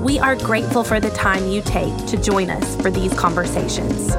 [0.00, 4.16] We are grateful for the time you take to join us for these conversations.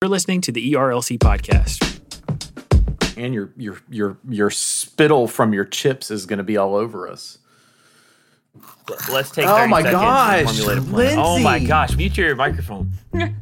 [0.00, 1.82] You're listening to the ERLC podcast.
[3.16, 7.08] And your your your your spittle from your chips is going to be all over
[7.08, 7.38] us.
[9.10, 11.18] Let's take 30 Oh my seconds gosh, and formulate a plan.
[11.18, 12.92] Oh my gosh, mute your microphone.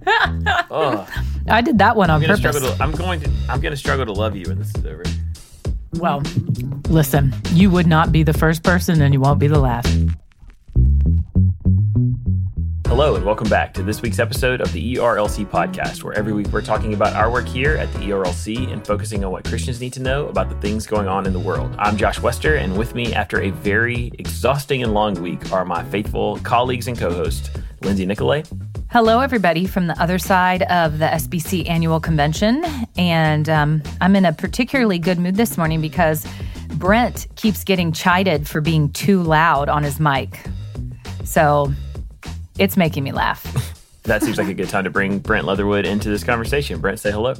[0.71, 1.07] oh,
[1.49, 2.63] I did that one on I'm gonna purpose.
[2.63, 5.05] to I'm going to I'm gonna struggle to love you when this is over.
[5.95, 6.23] Well,
[6.89, 9.89] listen, you would not be the first person and you won't be the last.
[12.95, 16.47] Hello and welcome back to this week's episode of the ERLC podcast, where every week
[16.53, 19.93] we're talking about our work here at the ERLC and focusing on what Christians need
[19.95, 21.75] to know about the things going on in the world.
[21.77, 25.83] I'm Josh Wester, and with me after a very exhausting and long week are my
[25.83, 27.51] faithful colleagues and co-host,
[27.83, 28.49] Lindsay Nicolet.
[28.93, 32.65] Hello, everybody from the other side of the SBC annual convention.
[32.97, 36.25] And um, I'm in a particularly good mood this morning because
[36.77, 40.47] Brent keeps getting chided for being too loud on his mic.
[41.25, 41.75] So
[42.59, 43.73] it's making me laugh.
[44.05, 46.79] That seems like a good time to bring Brent Leatherwood into this conversation.
[46.79, 47.33] Brent, say hello.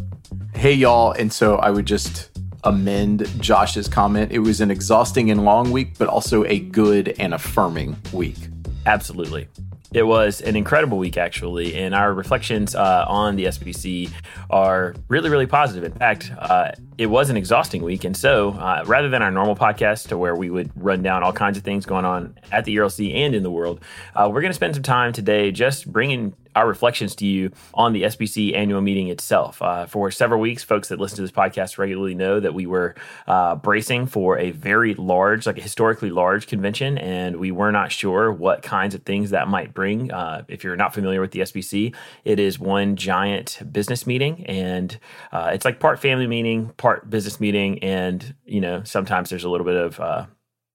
[0.55, 2.31] Hey y'all, and so I would just
[2.65, 4.33] amend Josh's comment.
[4.33, 8.39] It was an exhausting and long week, but also a good and affirming week.
[8.87, 9.47] Absolutely.
[9.93, 14.11] It was an incredible week, actually, and our reflections uh, on the SBC
[14.51, 15.85] are really, really positive.
[15.85, 19.57] In fact, uh, it was an exhausting week, and so uh, rather than our normal
[19.57, 22.77] podcast, to where we would run down all kinds of things going on at the
[22.77, 23.81] ERLC and in the world,
[24.15, 27.93] uh, we're going to spend some time today just bringing our reflections to you on
[27.93, 29.61] the SBC annual meeting itself.
[29.61, 32.95] Uh, for several weeks, folks that listen to this podcast regularly know that we were
[33.27, 37.91] uh, bracing for a very large, like a historically large convention, and we were not
[37.91, 40.13] sure what kinds of things that might bring.
[40.13, 41.95] Uh, if you're not familiar with the SBC,
[42.25, 44.99] it is one giant business meeting, and
[45.33, 49.49] uh, it's like part family meeting, part business meeting, and you know sometimes there's a
[49.49, 50.27] little bit of uh,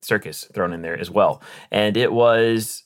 [0.02, 1.44] circus thrown in there as well.
[1.70, 2.84] And it was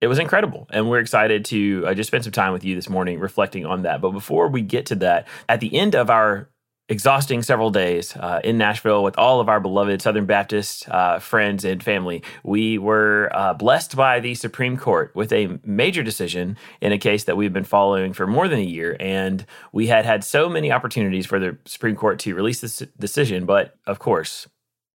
[0.00, 2.90] it was incredible and we're excited to uh, just spend some time with you this
[2.90, 6.50] morning reflecting on that but before we get to that at the end of our
[6.88, 11.64] exhausting several days uh, in nashville with all of our beloved southern baptist uh, friends
[11.64, 12.22] and family.
[12.42, 17.24] We were uh, blessed by the supreme court with a major decision in a case
[17.24, 20.70] that we've been following for more than a year and we had had so many
[20.70, 23.46] opportunities for the supreme court to release this decision.
[23.46, 24.46] But of course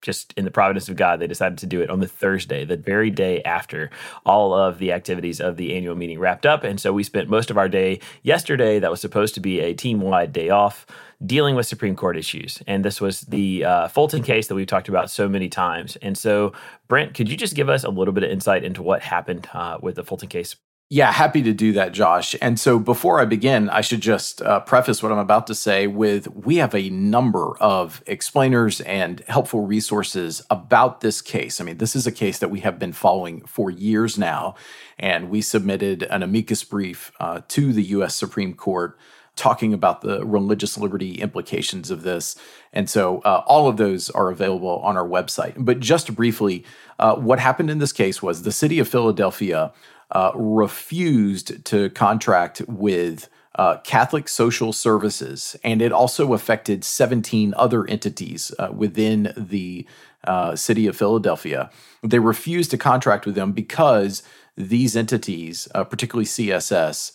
[0.07, 2.77] just in the providence of God, they decided to do it on the Thursday, the
[2.77, 3.89] very day after
[4.25, 6.63] all of the activities of the annual meeting wrapped up.
[6.63, 9.73] And so we spent most of our day yesterday, that was supposed to be a
[9.73, 10.85] team wide day off,
[11.25, 12.63] dealing with Supreme Court issues.
[12.67, 15.97] And this was the uh, Fulton case that we've talked about so many times.
[15.97, 16.53] And so,
[16.87, 19.77] Brent, could you just give us a little bit of insight into what happened uh,
[19.81, 20.55] with the Fulton case?
[20.89, 22.33] Yeah, happy to do that, Josh.
[22.41, 25.85] And so before I begin, I should just uh, preface what I'm about to say
[25.85, 31.59] with we have a number of explainers and helpful resources about this case.
[31.59, 34.55] I mean, this is a case that we have been following for years now.
[34.97, 38.15] And we submitted an amicus brief uh, to the U.S.
[38.15, 38.97] Supreme Court
[39.35, 42.37] talking about the religious liberty implications of this.
[42.71, 45.53] And so uh, all of those are available on our website.
[45.57, 46.63] But just briefly,
[46.97, 49.73] uh, what happened in this case was the city of Philadelphia
[50.11, 57.87] uh, refused to contract with uh, Catholic Social Services, and it also affected 17 other
[57.87, 59.85] entities uh, within the
[60.25, 61.69] uh, city of Philadelphia.
[62.03, 64.21] They refused to contract with them because
[64.55, 67.11] these entities, uh, particularly CSS,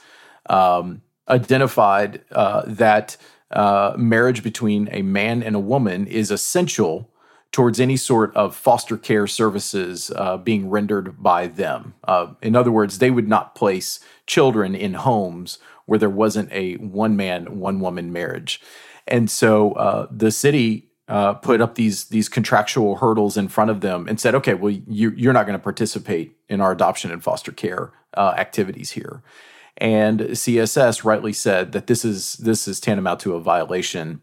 [0.50, 3.16] um, identified uh, that
[3.96, 7.11] marriage between a man and a woman is essential
[7.52, 11.94] towards any sort of foster care services uh, being rendered by them.
[12.04, 16.74] Uh, in other words, they would not place children in homes where there wasn't a
[16.76, 18.60] one man, one woman marriage.
[19.06, 23.82] And so uh, the city uh, put up these these contractual hurdles in front of
[23.82, 27.22] them and said, okay, well, you, you're not going to participate in our adoption and
[27.22, 29.22] foster care uh, activities here.
[29.76, 34.22] And CSS rightly said that this is this is tantamount to a violation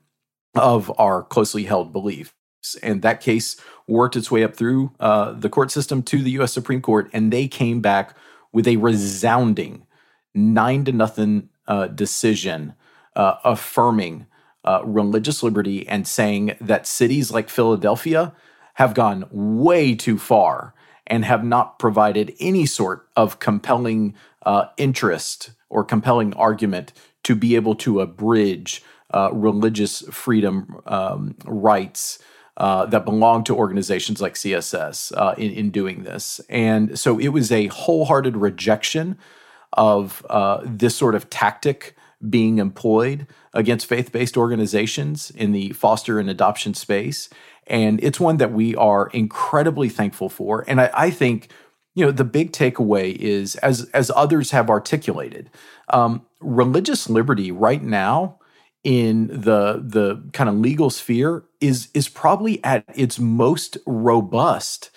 [0.56, 2.34] of our closely held belief
[2.82, 3.56] and that case
[3.88, 6.54] worked its way up through uh, the court system to the U.S.
[6.54, 8.16] Supreme Court, and they came back
[8.52, 9.86] with a resounding
[10.34, 12.74] nine to nothing uh, decision
[13.16, 14.26] uh, affirming
[14.66, 18.34] uh, religious liberty and saying that cities like Philadelphia
[18.76, 20.74] have gone way too far
[21.08, 24.14] and have not provided any sort of compelling
[24.46, 28.84] uh, interest or compelling argument to be able to abridge
[29.14, 32.20] uh, religious freedom um, rights
[32.60, 36.42] uh, that belong to organizations like CSS uh, in, in, doing this.
[36.50, 39.18] And so it was a wholehearted rejection
[39.74, 41.96] of uh, this sort of tactic
[42.30, 47.30] being employed against faith based organizations in the foster and adoption space.
[47.66, 50.66] And it's one that we are incredibly thankful for.
[50.68, 51.50] And I, I think,
[51.96, 55.50] you know, the big takeaway is, as, as others have articulated,
[55.90, 58.40] um, religious liberty right now
[58.90, 64.90] in the the kind of legal sphere is is probably at its most robust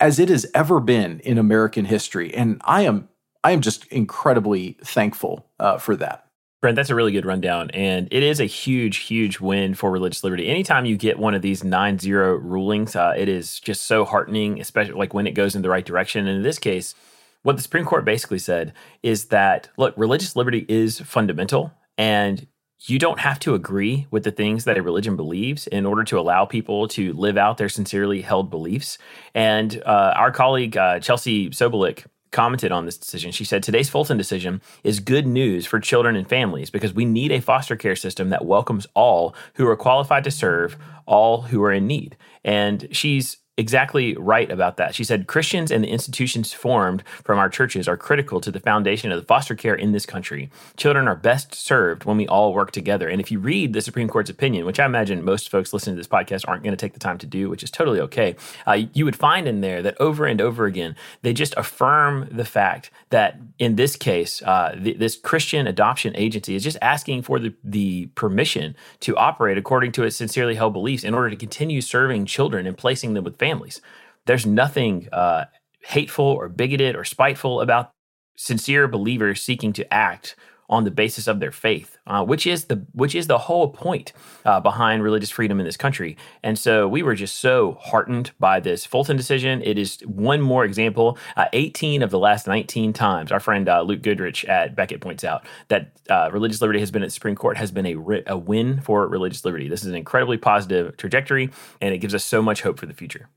[0.00, 3.08] as it has ever been in American history, and I am
[3.44, 6.26] I am just incredibly thankful uh, for that.
[6.60, 7.70] Brent, that's a really good rundown.
[7.70, 10.48] And it is a huge, huge win for religious liberty.
[10.48, 14.60] Anytime you get one of these 9 0 rulings, uh, it is just so heartening,
[14.60, 16.26] especially like when it goes in the right direction.
[16.26, 16.96] And in this case,
[17.44, 18.74] what the Supreme Court basically said
[19.04, 21.72] is that, look, religious liberty is fundamental.
[21.96, 22.46] And
[22.82, 26.18] you don't have to agree with the things that a religion believes in order to
[26.18, 28.96] allow people to live out their sincerely held beliefs.
[29.34, 33.32] And uh, our colleague, uh, Chelsea Sobolik, commented on this decision.
[33.32, 37.32] She said, Today's Fulton decision is good news for children and families because we need
[37.32, 41.72] a foster care system that welcomes all who are qualified to serve all who are
[41.72, 42.16] in need.
[42.44, 44.94] And she's exactly right about that.
[44.94, 49.12] She said Christians and the institutions formed from our churches are critical to the foundation
[49.12, 50.50] of the foster care in this country.
[50.78, 53.06] Children are best served when we all work together.
[53.06, 56.00] And if you read the Supreme Court's opinion, which I imagine most folks listening to
[56.00, 58.34] this podcast aren't going to take the time to do, which is totally okay,
[58.66, 62.46] uh, you would find in there that over and over again, they just affirm the
[62.46, 67.52] fact that in this case, uh, this Christian adoption agency is just asking for the,
[67.62, 72.24] the permission to operate according to its sincerely held beliefs in order to continue serving
[72.24, 73.80] children and placing them with families families.
[74.26, 75.46] There's nothing uh,
[75.80, 77.90] hateful or bigoted or spiteful about
[78.36, 80.36] sincere believers seeking to act
[80.70, 84.12] on the basis of their faith, uh, which is the which is the whole point
[84.44, 86.16] uh, behind religious freedom in this country.
[86.44, 89.60] And so we were just so heartened by this Fulton decision.
[89.62, 91.18] It is one more example.
[91.36, 95.24] Uh, 18 of the last 19 times, our friend uh, Luke Goodrich at Becket points
[95.24, 98.22] out that uh, religious liberty has been at the Supreme Court has been a, ri-
[98.28, 99.68] a win for religious liberty.
[99.68, 101.50] This is an incredibly positive trajectory,
[101.80, 103.28] and it gives us so much hope for the future.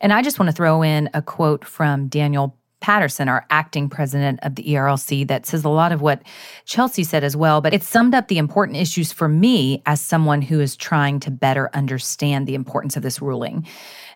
[0.00, 4.38] And I just want to throw in a quote from Daniel Patterson, our acting president
[4.42, 6.22] of the ERLC, that says a lot of what
[6.66, 10.42] Chelsea said as well, but it summed up the important issues for me as someone
[10.42, 13.66] who is trying to better understand the importance of this ruling.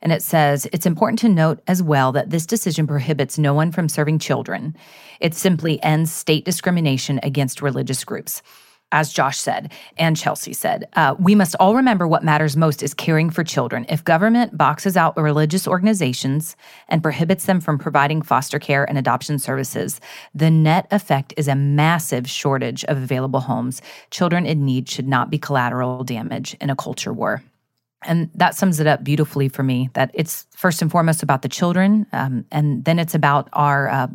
[0.03, 3.73] And it says it's important to note as well that this decision prohibits no one
[3.73, 4.77] from serving children.
[5.19, 8.43] It simply ends state discrimination against religious groups
[8.93, 12.95] as Josh said and Chelsea said, uh, we must all remember what matters most is
[12.95, 13.85] caring for children.
[13.89, 16.57] If government boxes out religious organizations
[16.89, 20.01] and prohibits them from providing foster care and adoption services,
[20.35, 23.83] the net effect is a massive shortage of available homes.
[24.11, 27.43] Children in need should not be collateral damage in a culture war.
[28.05, 31.49] And that sums it up beautifully for me that it's first and foremost about the
[31.49, 34.07] children, um, and then it's about our, uh,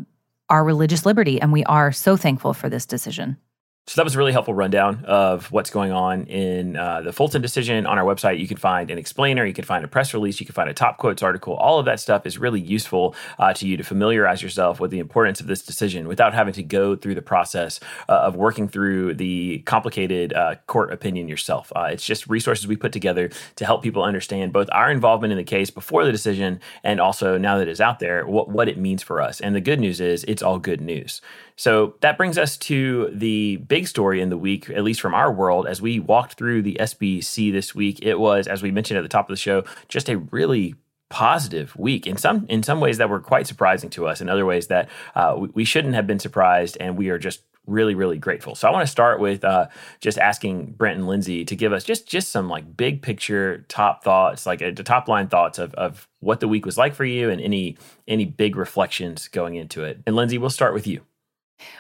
[0.50, 1.42] our religious liberty.
[1.42, 3.38] And we are so thankful for this decision.
[3.86, 7.42] So that was a really helpful rundown of what's going on in uh, the Fulton
[7.42, 7.86] decision.
[7.86, 10.46] On our website, you can find an explainer, you can find a press release, you
[10.46, 11.56] can find a top quotes article.
[11.56, 15.00] All of that stuff is really useful uh, to you to familiarize yourself with the
[15.00, 19.16] importance of this decision without having to go through the process uh, of working through
[19.16, 21.70] the complicated uh, court opinion yourself.
[21.76, 25.38] Uh, it's just resources we put together to help people understand both our involvement in
[25.38, 28.78] the case before the decision and also now that it's out there, what, what it
[28.78, 29.42] means for us.
[29.42, 31.20] And the good news is it's all good news.
[31.56, 35.32] So that brings us to the big story in the week, at least from our
[35.32, 38.00] world, as we walked through the SBC this week.
[38.02, 40.76] It was, as we mentioned at the top of the show, just a really
[41.14, 44.48] positive week in some in some ways that were quite surprising to us in other
[44.48, 48.18] ways that uh, we, we, shouldn't have been surprised and we are just really really
[48.18, 48.56] grateful.
[48.56, 49.68] So i want to start with uh,
[50.02, 54.04] just asking brent and lindsay to give us just just some like big picture top
[54.04, 57.06] thoughts like uh, the top line thoughts of, of what the week was like for
[57.06, 60.02] you and any any big reflections going into it.
[60.08, 61.02] And lindsay we'll start with you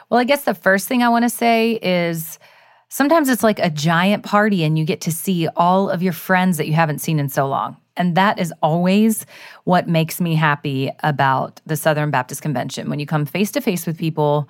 [0.10, 2.40] well, I guess the first thing I want to say is
[2.90, 6.58] sometimes it's like a giant party and you get to see all of your friends
[6.58, 7.78] that you haven't seen in so long.
[7.96, 9.26] And that is always
[9.66, 12.90] what makes me happy about the Southern Baptist Convention.
[12.90, 14.50] When you come face to face with people,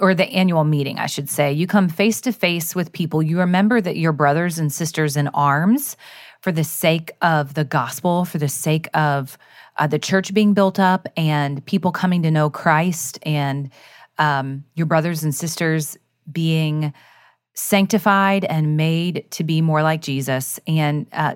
[0.00, 3.38] or the annual meeting, I should say, you come face to face with people, you
[3.38, 5.96] remember that you're brothers and sisters in arms
[6.40, 9.36] for the sake of the gospel, for the sake of
[9.76, 13.70] uh, the church being built up and people coming to know Christ and
[14.20, 15.96] um, your brothers and sisters
[16.30, 16.92] being
[17.54, 20.60] sanctified and made to be more like Jesus.
[20.66, 21.34] And uh,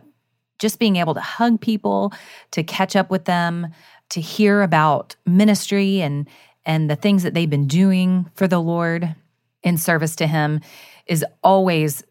[0.61, 2.13] just being able to hug people,
[2.53, 3.69] to catch up with them,
[4.11, 6.29] to hear about ministry and
[6.67, 9.15] and the things that they've been doing for the Lord
[9.63, 10.61] in service to Him
[11.07, 12.03] is always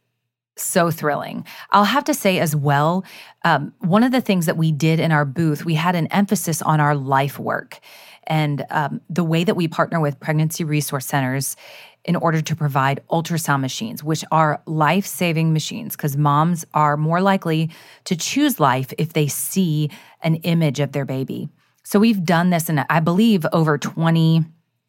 [0.55, 1.43] so thrilling.
[1.71, 3.03] I'll have to say as well,
[3.43, 6.61] um, one of the things that we did in our booth, we had an emphasis
[6.61, 7.79] on our life work
[8.27, 11.55] and um, the way that we partner with pregnancy resource centers
[12.05, 17.21] in order to provide ultrasound machines, which are life saving machines, because moms are more
[17.21, 17.69] likely
[18.03, 19.89] to choose life if they see
[20.21, 21.47] an image of their baby.
[21.83, 24.45] So we've done this in, I believe, over 20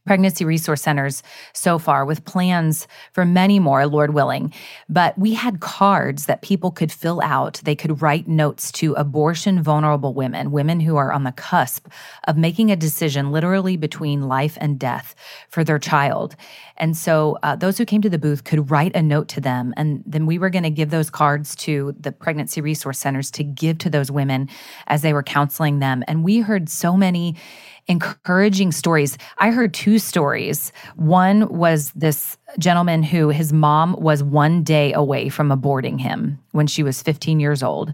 [0.07, 4.53] pregnancy resource centers so far with plans for many more, Lord willing.
[4.89, 7.61] But we had cards that people could fill out.
[7.65, 11.89] They could write notes to abortion vulnerable women, women who are on the cusp
[12.25, 15.15] of making a decision literally between life and death
[15.49, 16.37] for their child.
[16.77, 19.73] And so uh, those who came to the booth could write a note to them.
[19.77, 23.45] And then we were going to give those cards to the pregnancy resource centers to
[23.45, 24.49] give to those women
[24.87, 26.05] as they were counseling them.
[26.09, 27.37] And we heard so many
[27.87, 29.19] encouraging stories.
[29.39, 30.73] I heard two stories.
[30.97, 36.67] One was this gentleman who his mom was one day away from aborting him when
[36.67, 37.93] she was 15 years old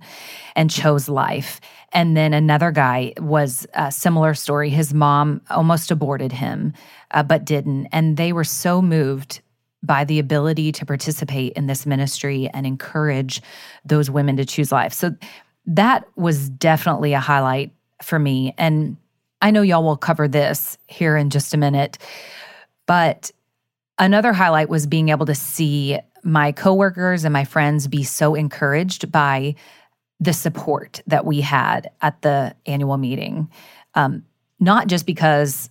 [0.55, 1.61] and chose life.
[1.93, 4.71] And then another guy was a similar story.
[4.71, 6.73] His mom almost aborted him,
[7.11, 7.87] uh, but didn't.
[7.87, 9.41] And they were so moved
[9.83, 13.43] by the ability to participate in this ministry and encourage
[13.85, 14.93] those women to choose life.
[14.93, 15.15] So
[15.67, 18.55] that was definitely a highlight for me.
[18.59, 18.97] And
[19.43, 21.99] I know y'all will cover this here in just a minute,
[22.87, 23.31] but
[23.99, 29.11] another highlight was being able to see my coworkers and my friends be so encouraged
[29.11, 29.55] by
[30.19, 33.49] the support that we had at the annual meeting.
[33.95, 34.25] Um,
[34.59, 35.71] not just because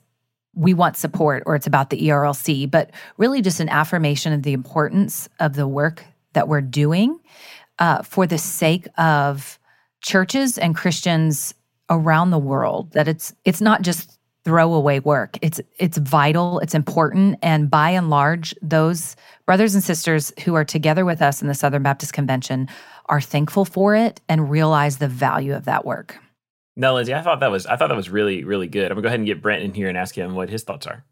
[0.56, 4.54] we want support or it's about the ERLC, but really just an affirmation of the
[4.54, 7.20] importance of the work that we're doing
[7.78, 9.60] uh, for the sake of
[10.02, 11.54] churches and Christians
[11.90, 15.38] around the world that it's it's not just throwaway work.
[15.42, 19.16] It's it's vital, it's important and by and large those
[19.46, 22.68] brothers and sisters who are together with us in the Southern Baptist Convention
[23.08, 26.18] are thankful for it and realize the value of that work.
[26.76, 28.92] No, Lindsay, I thought that was I thought that was really really good.
[28.92, 30.64] I'm going to go ahead and get Brent in here and ask him what his
[30.64, 31.04] thoughts are.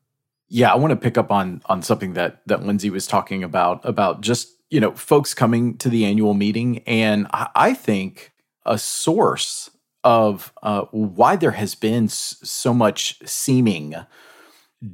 [0.48, 3.82] Yeah, I want to pick up on on something that that Lindsay was talking about
[3.84, 8.32] about just, you know, folks coming to the annual meeting and I, I think
[8.66, 9.70] a source
[10.08, 13.94] of uh, why there has been so much seeming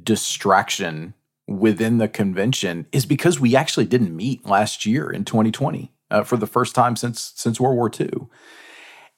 [0.02, 1.14] distraction
[1.46, 6.36] within the convention is because we actually didn't meet last year in 2020 uh, for
[6.36, 8.26] the first time since since World War II,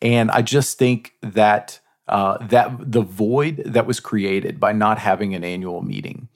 [0.03, 5.35] and I just think that uh, that the void that was created by not having
[5.35, 6.29] an annual meeting,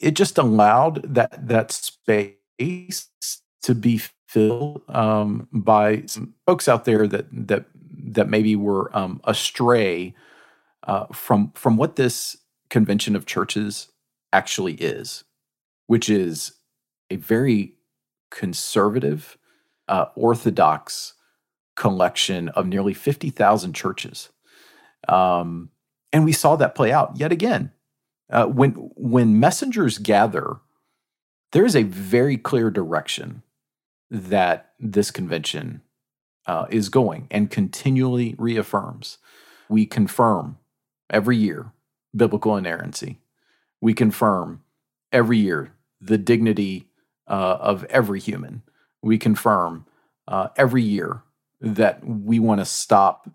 [0.00, 3.08] it just allowed that that space
[3.64, 7.66] to be filled um, by some folks out there that that
[8.12, 10.14] that maybe were um, astray
[10.86, 12.36] uh, from from what this
[12.68, 13.88] convention of churches
[14.32, 15.24] actually is,
[15.86, 16.52] which is
[17.10, 17.74] a very
[18.30, 19.38] conservative,
[19.88, 21.14] uh, orthodox
[21.76, 24.28] collection of nearly fifty thousand churches,
[25.08, 25.70] um,
[26.12, 27.72] and we saw that play out yet again.
[28.30, 30.58] Uh, when when messengers gather,
[31.52, 33.42] there is a very clear direction
[34.10, 35.80] that this convention
[36.46, 39.18] uh, is going and continually reaffirms.
[39.68, 40.58] We confirm
[41.10, 41.72] every year
[42.14, 43.20] biblical inerrancy.
[43.80, 44.62] We confirm
[45.12, 46.88] every year the dignity
[47.26, 48.62] uh, of every human.
[49.02, 49.86] We confirm
[50.28, 51.22] uh, every year
[51.60, 53.28] that we want to stop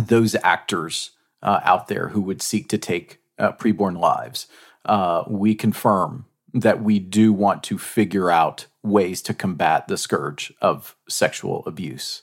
[0.00, 1.10] those actors
[1.42, 4.46] uh, out there who would seek to take uh, preborn lives.
[4.84, 10.52] Uh, we confirm that we do want to figure out ways to combat the scourge
[10.60, 12.22] of sexual abuse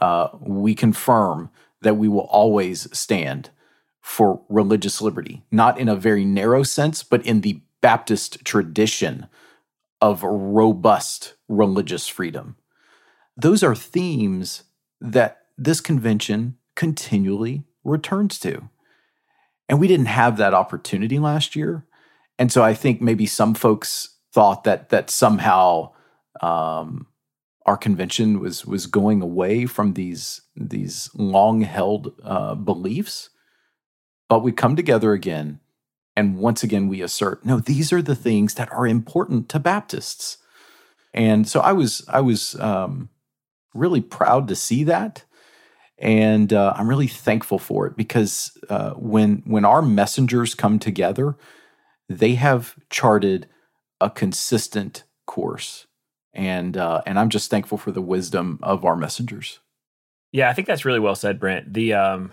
[0.00, 1.50] uh, we confirm
[1.82, 3.50] that we will always stand
[4.00, 9.26] for religious liberty, not in a very narrow sense, but in the Baptist tradition
[10.00, 12.56] of robust religious freedom.
[13.36, 14.64] Those are themes
[15.00, 18.68] that this convention continually returns to.
[19.68, 21.84] And we didn't have that opportunity last year.
[22.38, 25.92] And so I think maybe some folks thought that that somehow
[26.40, 27.06] um,
[27.66, 33.28] our convention was was going away from these these long held uh, beliefs,
[34.28, 35.60] but we come together again,
[36.16, 40.38] and once again we assert no, these are the things that are important to Baptists,
[41.12, 43.10] and so I was I was um,
[43.74, 45.24] really proud to see that,
[45.98, 51.36] and uh, I'm really thankful for it because uh, when when our messengers come together,
[52.08, 53.48] they have charted
[54.00, 55.85] a consistent course
[56.36, 59.58] and uh, and I'm just thankful for the wisdom of our messengers.
[60.32, 61.72] Yeah, I think that's really well said, Brent.
[61.72, 62.32] The um,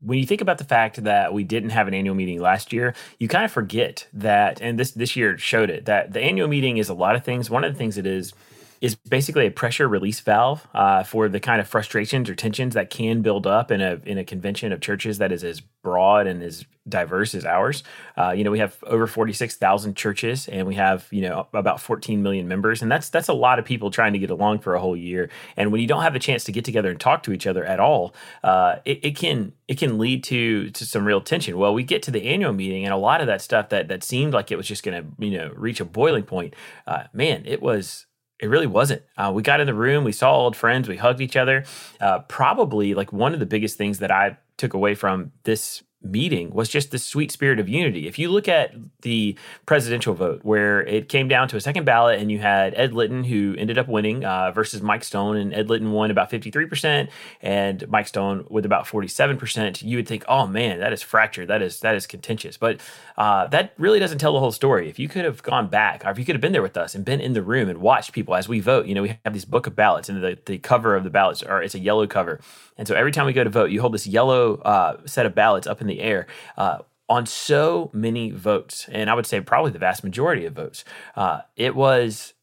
[0.00, 2.94] when you think about the fact that we didn't have an annual meeting last year,
[3.18, 6.76] you kind of forget that, and this this year showed it that the annual meeting
[6.76, 7.48] is a lot of things.
[7.48, 8.34] One of the things it is
[8.80, 12.90] is basically a pressure release valve uh, for the kind of frustrations or tensions that
[12.90, 16.42] can build up in a in a convention of churches that is as broad and
[16.42, 17.82] as diverse as ours.
[18.16, 21.46] Uh, you know, we have over forty six thousand churches, and we have you know
[21.52, 24.58] about fourteen million members, and that's that's a lot of people trying to get along
[24.58, 25.30] for a whole year.
[25.56, 27.64] And when you don't have a chance to get together and talk to each other
[27.64, 28.14] at all,
[28.44, 31.58] uh, it, it can it can lead to to some real tension.
[31.58, 34.04] Well, we get to the annual meeting, and a lot of that stuff that that
[34.04, 36.54] seemed like it was just going to you know reach a boiling point.
[36.86, 38.05] Uh, man, it was
[38.40, 39.02] it really wasn't.
[39.16, 41.64] Uh, we got in the room, we saw old friends, we hugged each other.
[42.00, 46.50] Uh, probably like one of the biggest things that I took away from this meeting
[46.50, 48.06] was just the sweet spirit of unity.
[48.06, 52.20] If you look at the presidential vote, where it came down to a second ballot,
[52.20, 55.68] and you had Ed Litton, who ended up winning, uh, versus Mike Stone, and Ed
[55.68, 57.08] Litton won about 53%,
[57.42, 61.48] and Mike Stone with about 47%, you would think, oh man, that is fractured.
[61.48, 62.56] That is that is contentious.
[62.56, 62.80] But
[63.16, 64.88] uh, that really doesn't tell the whole story.
[64.88, 66.94] If you could have gone back, or if you could have been there with us
[66.94, 69.34] and been in the room and watched people as we vote, you know, we have
[69.34, 72.06] this book of ballots, and the, the cover of the ballots are it's a yellow
[72.06, 72.40] cover.
[72.78, 75.34] And so every time we go to vote, you hold this yellow uh, set of
[75.34, 76.26] ballots up in the air.
[76.56, 76.78] Uh,
[77.08, 81.42] on so many votes, and I would say probably the vast majority of votes, uh,
[81.54, 82.34] it was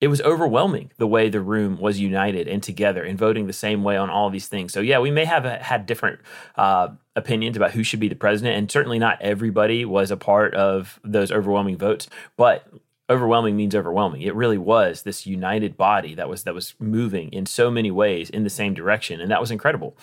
[0.00, 3.82] it was overwhelming the way the room was united and together and voting the same
[3.82, 4.72] way on all these things.
[4.72, 6.20] So yeah, we may have had different
[6.54, 10.54] uh, opinions about who should be the president, and certainly not everybody was a part
[10.54, 12.08] of those overwhelming votes.
[12.36, 12.68] But
[13.10, 14.22] overwhelming means overwhelming.
[14.22, 18.30] It really was this united body that was that was moving in so many ways
[18.30, 19.96] in the same direction, and that was incredible.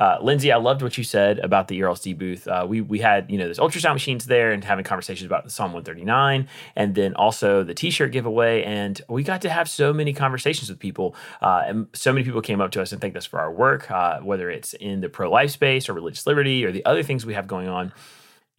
[0.00, 2.48] Uh, Lindsay, I loved what you said about the ERLC booth.
[2.48, 5.50] Uh, we we had you know those ultrasound machines there and having conversations about the
[5.50, 10.14] Psalm 139, and then also the T-shirt giveaway, and we got to have so many
[10.14, 13.26] conversations with people, uh, and so many people came up to us and thanked us
[13.26, 16.72] for our work, uh, whether it's in the pro life space or religious liberty or
[16.72, 17.92] the other things we have going on.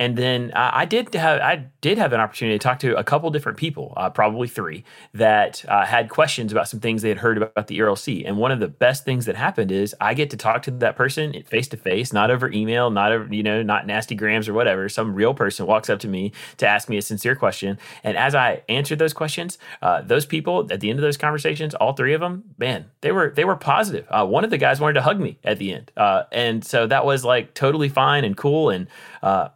[0.02, 3.04] And then uh, I did have I did have an opportunity to talk to a
[3.04, 4.84] couple different people, uh, probably three,
[5.14, 8.24] that uh, had questions about some things they had heard about the ERLC.
[8.26, 10.96] And one of the best things that happened is I get to talk to that
[10.96, 14.56] person face to face, not over email, not over you know, not nasty grams or
[14.56, 14.90] whatever.
[14.90, 18.34] Some real person walks up to me to ask me a sincere question, and as
[18.34, 22.16] I answered those questions, uh, those people at the end of those conversations, all three
[22.16, 24.08] of them, man, they were they were positive.
[24.10, 26.88] Uh, one of the guys wanted to hug me at the end, uh, and so
[26.88, 28.88] that was like totally fine and cool, and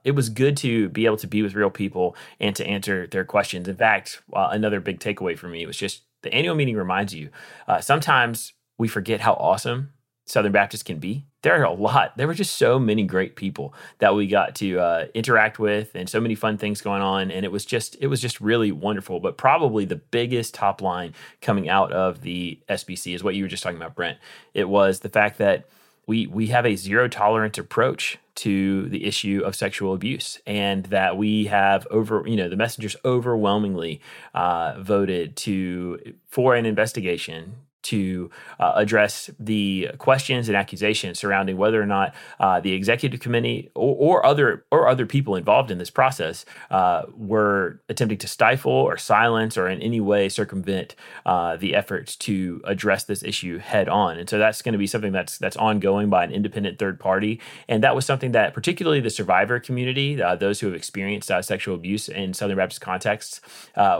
[0.03, 3.25] it was good to be able to be with real people and to answer their
[3.25, 3.67] questions.
[3.67, 7.29] In fact, uh, another big takeaway for me was just the annual meeting reminds you
[7.67, 9.93] uh, sometimes we forget how awesome
[10.27, 11.25] Southern Baptist can be.
[11.43, 12.17] There are a lot.
[12.17, 16.09] There were just so many great people that we got to uh, interact with, and
[16.09, 17.29] so many fun things going on.
[17.29, 19.19] And it was just, it was just really wonderful.
[19.19, 23.47] But probably the biggest top line coming out of the SBC is what you were
[23.47, 24.17] just talking about, Brent.
[24.55, 25.69] It was the fact that
[26.07, 31.17] we we have a zero tolerance approach to the issue of sexual abuse and that
[31.17, 34.01] we have over you know the messengers overwhelmingly
[34.33, 37.55] uh, voted to for an investigation
[37.85, 43.69] to uh, address the questions and accusations surrounding whether or not uh, the executive committee
[43.75, 48.71] or, or, other or other people involved in this process uh, were attempting to stifle
[48.71, 50.95] or silence or in any way circumvent
[51.27, 54.17] uh, the efforts to address this issue head on.
[54.17, 57.39] And so that's going to be something that's that's ongoing by an independent third party.
[57.67, 61.41] And that was something that particularly the survivor community, uh, those who have experienced uh,
[61.41, 63.41] sexual abuse in Southern Baptist contexts,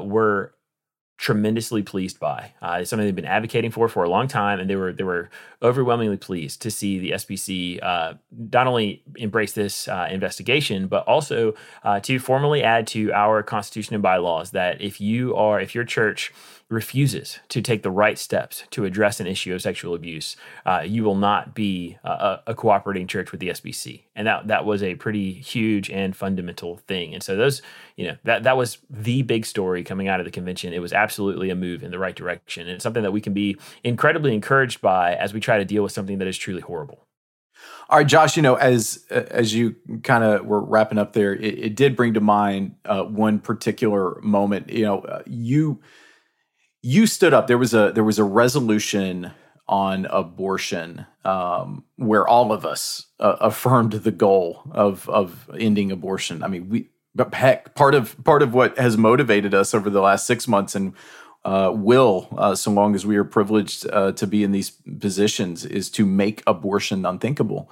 [0.02, 0.56] were
[1.18, 2.54] tremendously pleased by.
[2.62, 5.04] Uh, it's something they've been advocating for for a long time, and they were they
[5.04, 5.30] were
[5.62, 11.54] overwhelmingly pleased to see the SBC uh, not only embrace this uh, investigation, but also
[11.84, 15.86] uh, to formally add to our constitution and bylaws that if you are if your
[15.86, 16.34] church
[16.70, 21.04] refuses to take the right steps to address an issue of sexual abuse, uh, you
[21.04, 24.02] will not be a, a, cooperating church with the SBC.
[24.16, 27.14] And that that was a pretty huge and fundamental thing.
[27.14, 27.62] And so those,
[27.96, 30.74] you know, that that was the big story coming out of the convention.
[30.74, 33.34] It was absolutely a move in the right direction, and it's something that we can
[33.34, 37.06] be incredibly encouraged by as we try to deal with something that is truly horrible.
[37.90, 38.36] All right, Josh.
[38.36, 42.16] You know, as as you kind of were wrapping up there, it, it did bring
[42.16, 44.72] to mind uh, one particular moment.
[44.72, 45.80] You know, uh, you
[46.86, 47.48] you stood up.
[47.48, 49.32] There was a there was a resolution
[49.68, 56.44] on abortion um, where all of us uh, affirmed the goal of of ending abortion.
[56.44, 60.00] I mean, we but heck, part of part of what has motivated us over the
[60.00, 60.94] last six months and
[61.44, 65.66] uh, will, uh, so long as we are privileged uh, to be in these positions,
[65.66, 67.72] is to make abortion unthinkable.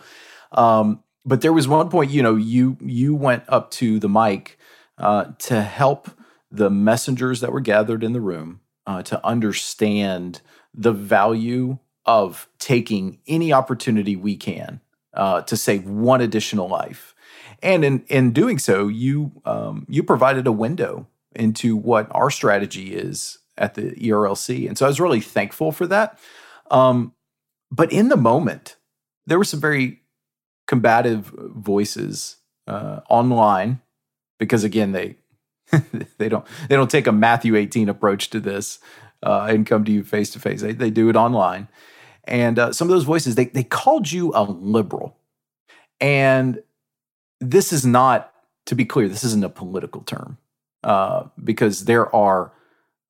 [0.54, 4.58] Um, but there was one point, you know, you you went up to the mic
[4.97, 6.10] uh, to help
[6.49, 10.41] the messengers that were gathered in the room uh, to understand
[10.73, 14.81] the value of taking any opportunity we can
[15.13, 17.15] uh, to save one additional life.
[17.61, 22.93] And in, in doing so, you um, you provided a window into what our strategy
[22.93, 24.67] is at the ERLC.
[24.67, 26.19] And so I was really thankful for that.
[26.69, 27.13] Um,
[27.71, 28.75] but in the moment,
[29.25, 30.01] there were some very
[30.67, 33.81] combative voices uh, online
[34.39, 35.17] because again they
[36.17, 38.79] they don't they don't take a Matthew 18 approach to this
[39.21, 40.62] uh, and come to you face to face.
[40.62, 41.67] They they do it online,
[42.25, 45.17] and uh, some of those voices they they called you a liberal,
[45.99, 46.62] and
[47.39, 48.33] this is not
[48.65, 49.07] to be clear.
[49.07, 50.38] This isn't a political term
[50.83, 52.51] uh, because there are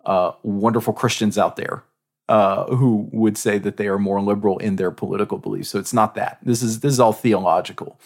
[0.06, 1.84] uh, wonderful Christians out there
[2.30, 5.70] uh, who would say that they are more liberal in their political beliefs.
[5.70, 6.40] So it's not that.
[6.44, 8.00] This is this is all theological,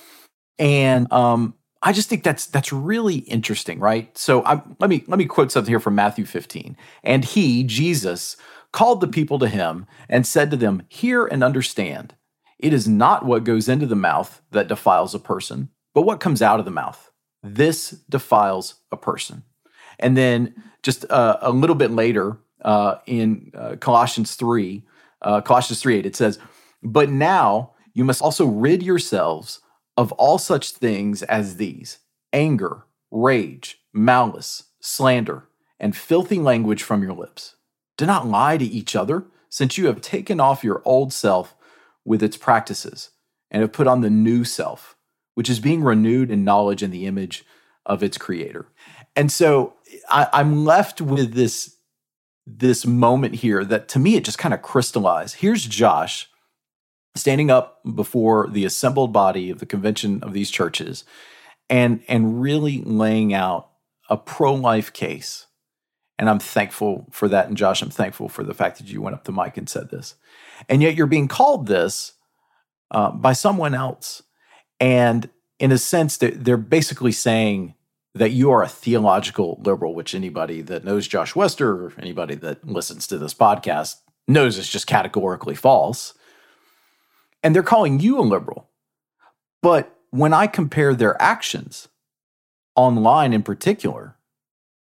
[0.58, 4.16] and um, I just think that's that's really interesting, right?
[4.18, 6.76] So I, let me let me quote something here from Matthew 15.
[7.04, 8.38] And he, Jesus,
[8.72, 12.16] called the people to him and said to them, "Hear and understand.
[12.60, 16.42] It is not what goes into the mouth that defiles a person, but what comes
[16.42, 17.12] out of the mouth.
[17.44, 19.44] This defiles a person."
[20.00, 24.84] And then just uh, a little bit later, uh, in uh, Colossians 3,
[25.22, 26.40] uh, Colossians 3 8, it says,
[26.84, 29.62] But now you must also rid yourselves
[29.98, 31.98] of all such things as these
[32.32, 35.48] anger, rage, malice, slander,
[35.80, 37.56] and filthy language from your lips.
[37.98, 41.56] Do not lie to each other, since you have taken off your old self
[42.06, 43.10] with its practices
[43.50, 44.96] and have put on the new self,
[45.36, 47.46] which is being renewed in knowledge in the image
[47.86, 48.68] of its creator.
[49.16, 49.74] And so
[50.10, 51.76] I, am left with this
[52.50, 55.36] this moment here that to me it just kind of crystallized.
[55.36, 56.30] Here's Josh
[57.17, 61.03] standing up before the assembled body of the convention of these churches
[61.69, 63.69] and and really laying out
[64.10, 65.47] a pro-life case.
[66.19, 67.47] And I'm thankful for that.
[67.47, 69.89] And Josh, I'm thankful for the fact that you went up to mic and said
[69.89, 70.15] this.
[70.67, 72.13] And yet you're being called this
[72.89, 74.23] uh, by someone else.
[74.80, 77.75] And in a sense, they're, they're basically saying,
[78.17, 82.65] that you are a theological liberal, which anybody that knows Josh Wester or anybody that
[82.67, 83.95] listens to this podcast
[84.27, 86.13] knows is just categorically false.
[87.43, 88.69] And they're calling you a liberal.
[89.62, 91.88] But when I compare their actions,
[92.76, 94.15] online in particular,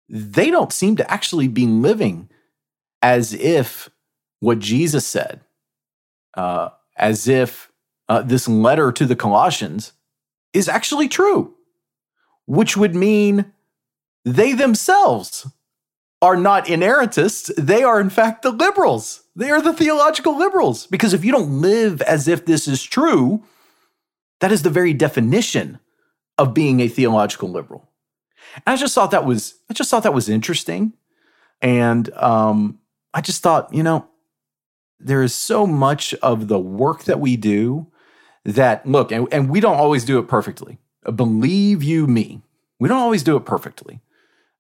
[0.09, 2.29] they don't seem to actually be living
[3.01, 3.91] as if
[4.41, 5.41] what Jesus said,
[6.35, 7.71] uh, as if
[8.09, 9.93] uh, this letter to the Colossians
[10.53, 11.55] is actually true
[12.47, 13.53] which would mean
[14.25, 15.47] they themselves
[16.23, 17.53] are not inerrantists.
[17.57, 19.25] They are, in fact, the liberals.
[19.35, 20.87] They are the theological liberals.
[20.87, 23.43] Because if you don't live as if this is true,
[24.41, 25.81] that is the very definition
[26.39, 27.89] of being a theological liberal.
[28.55, 30.93] And I just thought that was, I just thought that was interesting.
[31.61, 32.79] And um,
[33.13, 34.07] I just thought, you know,
[35.01, 37.89] there is so much of the work that we do
[38.45, 40.79] that, look, and, and we don't always do it perfectly.
[41.15, 42.43] Believe you me,
[42.79, 44.01] we don't always do it perfectly.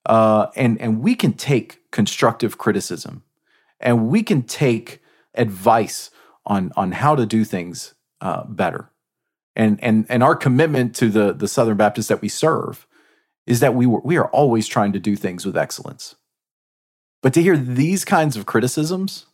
[0.06, 3.22] Uh, and, and we can take constructive criticism
[3.78, 5.00] and we can take
[5.34, 6.10] advice
[6.44, 8.90] on, on how to do things uh, better.
[9.54, 12.86] And, and, and our commitment to the, the Southern Baptists that we serve
[13.46, 16.14] is that we, were, we are always trying to do things with excellence.
[17.22, 19.26] But to hear these kinds of criticisms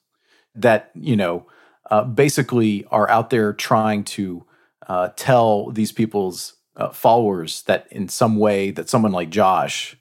[0.55, 1.47] that, you know,
[1.91, 4.45] uh, basically are out there trying to
[4.87, 9.97] uh, tell these people's uh, followers that in some way that someone like Josh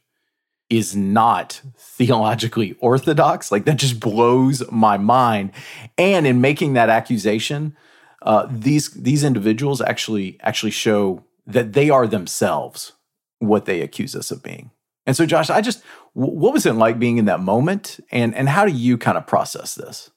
[0.70, 3.52] is not theologically orthodox.
[3.52, 5.52] Like that just blows my mind.
[5.98, 7.76] And in making that accusation
[8.24, 12.94] uh, these these individuals actually actually show that they are themselves
[13.40, 14.72] what they accuse us of being.
[15.06, 18.00] And so josh i just what was it like being in that moment?
[18.12, 20.10] And and how do you kind of process this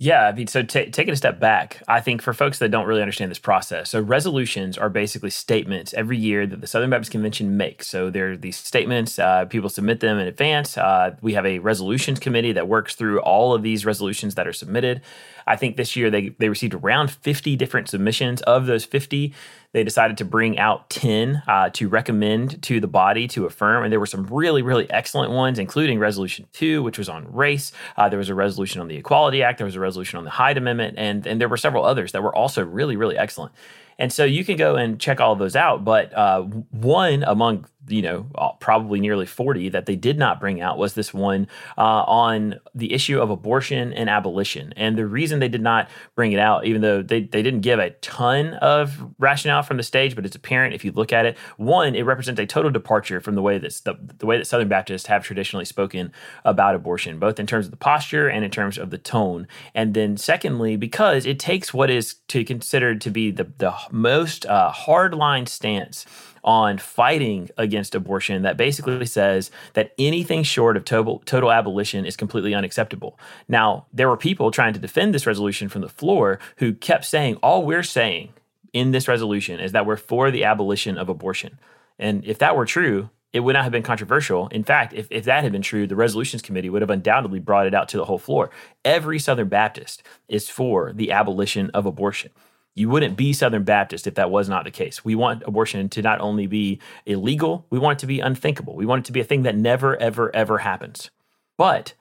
[0.00, 2.86] yeah, I mean, so t- taking a step back, I think for folks that don't
[2.86, 7.10] really understand this process, so resolutions are basically statements every year that the Southern Baptist
[7.10, 7.88] Convention makes.
[7.88, 10.78] So there are these statements, uh, people submit them in advance.
[10.78, 14.52] Uh, we have a resolutions committee that works through all of these resolutions that are
[14.52, 15.00] submitted.
[15.48, 18.40] I think this year they, they received around 50 different submissions.
[18.42, 19.34] Of those 50,
[19.78, 23.84] they decided to bring out 10 uh, to recommend to the body to affirm.
[23.84, 27.70] And there were some really, really excellent ones, including Resolution 2, which was on race.
[27.96, 29.58] Uh, there was a resolution on the Equality Act.
[29.58, 30.98] There was a resolution on the Hyde Amendment.
[30.98, 33.52] And, and there were several others that were also really, really excellent.
[34.00, 35.84] And so you can go and check all of those out.
[35.84, 40.60] But uh, one among you know, uh, probably nearly 40 that they did not bring
[40.60, 41.46] out was this one
[41.76, 44.72] uh, on the issue of abortion and abolition.
[44.76, 47.78] And the reason they did not bring it out, even though they, they didn't give
[47.78, 51.36] a ton of rationale from the stage, but it's apparent if you look at it.
[51.56, 54.68] One, it represents a total departure from the way that the, the way that Southern
[54.68, 56.12] Baptists have traditionally spoken
[56.44, 59.46] about abortion, both in terms of the posture and in terms of the tone.
[59.74, 64.46] And then secondly, because it takes what is to considered to be the, the most
[64.46, 66.06] uh, hardline stance
[66.44, 72.16] on fighting against abortion that basically says that anything short of total, total abolition is
[72.16, 73.18] completely unacceptable.
[73.48, 77.36] Now, there were people trying to defend this resolution from the floor who kept saying,
[77.36, 78.32] all we're saying
[78.72, 81.58] in this resolution is that we're for the abolition of abortion.
[81.98, 84.48] And if that were true, it would not have been controversial.
[84.48, 87.66] In fact, if, if that had been true, the resolutions committee would have undoubtedly brought
[87.66, 88.50] it out to the whole floor.
[88.84, 92.30] Every Southern Baptist is for the abolition of abortion.
[92.78, 95.04] You wouldn't be Southern Baptist if that was not the case.
[95.04, 98.76] We want abortion to not only be illegal, we want it to be unthinkable.
[98.76, 101.10] We want it to be a thing that never, ever, ever happens.
[101.56, 101.94] But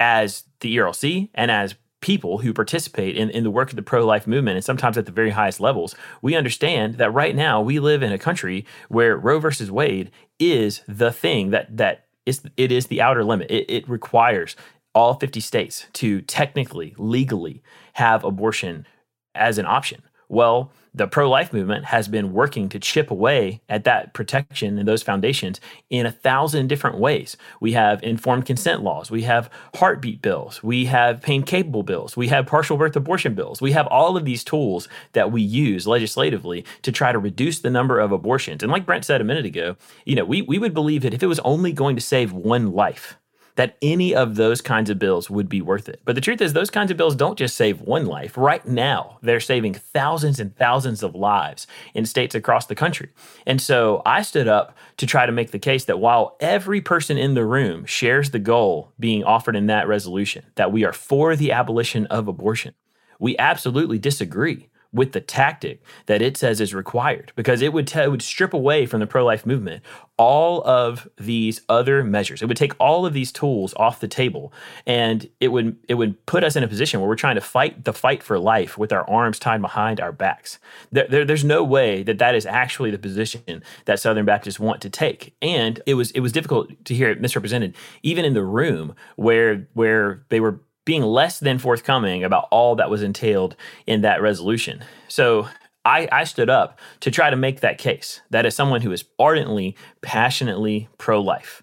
[0.00, 4.06] as the ERLC and as people who participate in, in the work of the pro
[4.06, 7.78] life movement, and sometimes at the very highest levels, we understand that right now we
[7.78, 12.72] live in a country where Roe versus Wade is the thing that, that is, it
[12.72, 13.50] is the outer limit.
[13.50, 14.56] It, it requires
[14.94, 17.62] all 50 states to technically, legally
[17.94, 18.86] have abortion
[19.34, 20.02] as an option.
[20.32, 24.88] Well, the pro life movement has been working to chip away at that protection and
[24.88, 27.36] those foundations in a thousand different ways.
[27.60, 32.28] We have informed consent laws, we have heartbeat bills, we have pain capable bills, we
[32.28, 33.60] have partial birth abortion bills.
[33.60, 37.70] We have all of these tools that we use legislatively to try to reduce the
[37.70, 38.62] number of abortions.
[38.62, 41.22] And like Brent said a minute ago, you know, we, we would believe that if
[41.22, 43.18] it was only going to save one life,
[43.56, 46.00] that any of those kinds of bills would be worth it.
[46.04, 48.36] But the truth is, those kinds of bills don't just save one life.
[48.36, 53.10] Right now, they're saving thousands and thousands of lives in states across the country.
[53.46, 57.18] And so I stood up to try to make the case that while every person
[57.18, 61.36] in the room shares the goal being offered in that resolution, that we are for
[61.36, 62.74] the abolition of abortion,
[63.18, 68.00] we absolutely disagree with the tactic that it says is required because it would, t-
[68.00, 69.82] it would strip away from the pro life movement
[70.18, 72.42] all of these other measures.
[72.42, 74.52] It would take all of these tools off the table
[74.86, 77.84] and it would it would put us in a position where we're trying to fight
[77.84, 80.58] the fight for life with our arms tied behind our backs.
[80.92, 84.80] There, there, there's no way that that is actually the position that Southern Baptists want
[84.82, 85.34] to take.
[85.42, 87.74] And it was it was difficult to hear it misrepresented
[88.04, 92.90] even in the room where where they were being less than forthcoming about all that
[92.90, 94.84] was entailed in that resolution.
[95.08, 95.48] So
[95.84, 99.04] I, I, stood up to try to make that case that as someone who is
[99.18, 101.62] ardently, passionately pro life,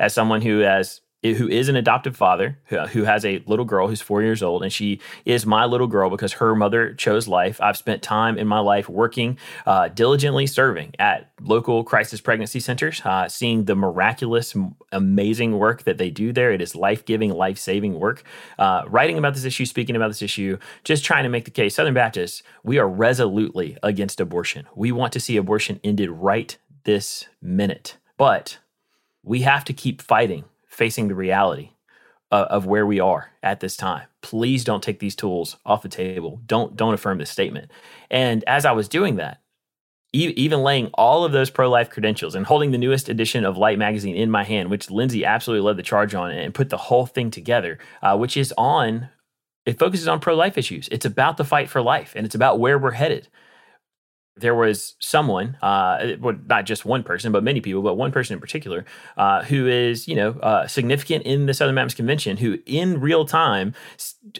[0.00, 4.00] as someone who has who is an adoptive father who, has a little girl who's
[4.00, 7.60] four years old, and she is my little girl because her mother chose life.
[7.60, 13.00] I've spent time in my life working uh, diligently serving at local crisis pregnancy centers,
[13.04, 14.56] uh, seeing the miraculous,
[14.90, 16.50] amazing work that they do there.
[16.50, 18.24] It is life giving, life saving work.
[18.58, 21.76] Uh, writing about this issue, speaking about this issue, just trying to make the case.
[21.76, 24.66] Southern Baptists, we are resolutely against abortion.
[24.74, 27.96] We want to see abortion ended right this minute.
[28.16, 28.58] But
[29.22, 31.70] we have to keep fighting facing the reality
[32.30, 34.06] uh, of where we are at this time.
[34.22, 36.40] Please don't take these tools off the table.
[36.46, 37.70] Don't don't affirm this statement.
[38.10, 39.42] And as I was doing that,
[40.12, 43.58] e- even laying all of those pro life credentials and holding the newest edition of
[43.58, 46.78] Light magazine in my hand, which Lindsay absolutely led the charge on and put the
[46.78, 49.10] whole thing together, uh, which is on.
[49.64, 50.88] It focuses on pro life issues.
[50.90, 53.28] It's about the fight for life, and it's about where we're headed
[54.36, 58.34] there was someone, uh, well, not just one person, but many people, but one person
[58.34, 58.84] in particular,
[59.16, 63.24] uh, who is, you know, uh, significant in the Southern Baptist Convention, who in real
[63.24, 63.74] time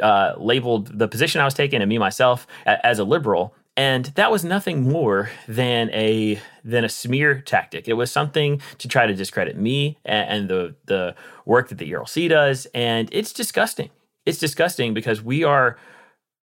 [0.03, 4.31] uh, labeled the position I was taking and me myself as a liberal, and that
[4.31, 7.89] was nothing more than a than a smear tactic.
[7.89, 11.91] It was something to try to discredit me and, and the the work that the
[11.91, 13.91] ERLC does, and it's disgusting.
[14.25, 15.77] It's disgusting because we are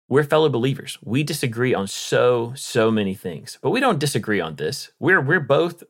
[0.09, 0.99] we're fellow believers.
[1.05, 4.91] We disagree on so so many things, but we don't disagree on this.
[4.99, 5.85] We're we're both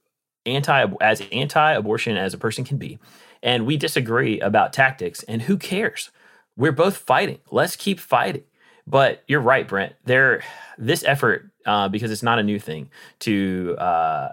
[0.45, 2.99] anti as anti-abortion as a person can be,
[3.43, 5.23] and we disagree about tactics.
[5.25, 6.11] And who cares?
[6.57, 7.39] We're both fighting.
[7.51, 8.45] Let's keep fighting.
[8.87, 9.95] But you're right, Brent.
[10.05, 10.43] There,
[10.77, 14.33] this effort uh, because it's not a new thing to uh,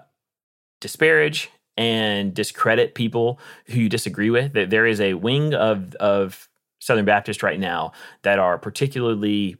[0.80, 4.54] disparage and discredit people who you disagree with.
[4.54, 6.48] That there is a wing of of
[6.80, 9.56] Southern Baptist right now that are particularly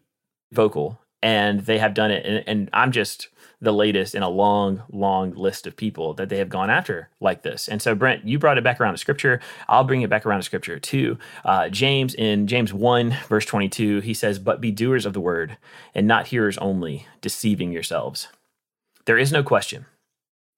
[0.52, 3.28] vocal and they have done it and, and, i'm just
[3.60, 7.42] the latest in a long long list of people that they have gone after like
[7.42, 7.68] this.
[7.68, 9.40] And so brent you brought it back around to scripture.
[9.68, 11.18] I'll bring it back around to scripture too.
[11.44, 15.56] Uh, james in james 1 verse 22 he says but be doers of the word
[15.94, 18.28] and not hearers only deceiving yourselves.
[19.06, 19.86] There is no question.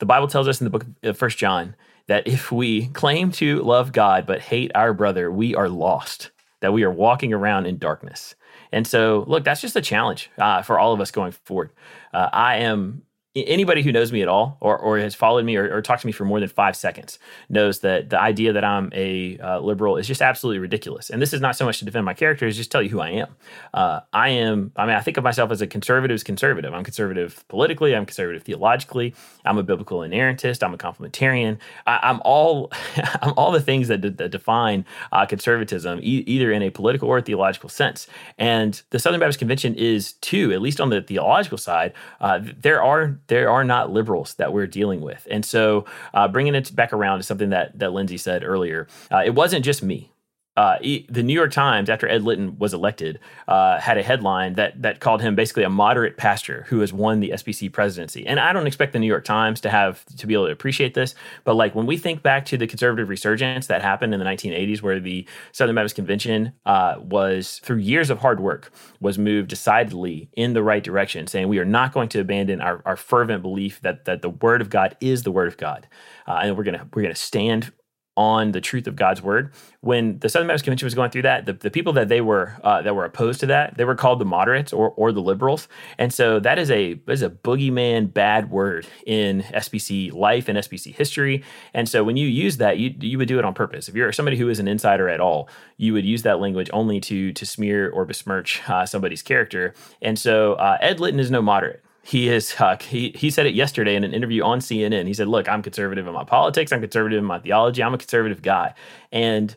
[0.00, 3.62] The Bible tells us in the book of First John that if we claim to
[3.62, 7.78] love God but hate our brother, we are lost, that we are walking around in
[7.78, 8.34] darkness.
[8.72, 11.70] And so, look, that's just a challenge uh, for all of us going forward.
[12.12, 13.02] Uh, I am
[13.36, 16.06] anybody who knows me at all or, or has followed me or, or, talked to
[16.06, 19.96] me for more than five seconds knows that the idea that I'm a uh, liberal
[19.96, 21.10] is just absolutely ridiculous.
[21.10, 23.00] And this is not so much to defend my character, it's just tell you who
[23.00, 23.36] I am.
[23.74, 26.72] Uh, I am, I mean, I think of myself as a conservative's conservative.
[26.72, 29.14] I'm conservative politically, I'm conservative theologically,
[29.44, 31.58] I'm a biblical inerrantist, I'm a complementarian.
[31.86, 32.72] I, am all,
[33.22, 37.18] I'm all the things that, that define uh, conservatism, e- either in a political or
[37.18, 38.06] a theological sense.
[38.38, 42.82] And the Southern Baptist Convention is too, at least on the theological side, uh, there
[42.82, 45.26] are there are not liberals that we're dealing with.
[45.30, 49.22] And so uh, bringing it back around to something that, that Lindsay said earlier, uh,
[49.24, 50.10] it wasn't just me
[50.58, 50.76] uh,
[51.08, 54.98] the New York Times, after Ed Litton was elected, uh, had a headline that that
[54.98, 58.26] called him basically a moderate pastor who has won the SBC presidency.
[58.26, 60.94] And I don't expect the New York Times to have to be able to appreciate
[60.94, 64.26] this, but like when we think back to the conservative resurgence that happened in the
[64.26, 69.50] 1980s, where the Southern Baptist Convention uh, was through years of hard work was moved
[69.50, 73.42] decidedly in the right direction, saying we are not going to abandon our, our fervent
[73.42, 75.86] belief that that the Word of God is the Word of God,
[76.26, 77.72] uh, and we're gonna we're gonna stand
[78.18, 79.52] on the truth of God's word.
[79.80, 82.56] When the Southern Baptist Convention was going through that, the, the people that they were
[82.64, 85.68] uh, that were opposed to that, they were called the moderates or or the liberals.
[85.98, 90.96] And so that is a is a boogeyman bad word in SBC life and SBC
[90.96, 91.44] history.
[91.72, 93.88] And so when you use that, you you would do it on purpose.
[93.88, 96.98] If you're somebody who is an insider at all, you would use that language only
[97.02, 99.74] to to smear or besmirch uh, somebody's character.
[100.02, 103.54] And so uh, Ed Litton is no moderate he is uh, he he said it
[103.54, 105.06] yesterday in an interview on CNN.
[105.06, 106.72] He said, "Look, I'm conservative in my politics.
[106.72, 107.82] I'm conservative in my theology.
[107.82, 108.74] I'm a conservative guy."
[109.12, 109.54] And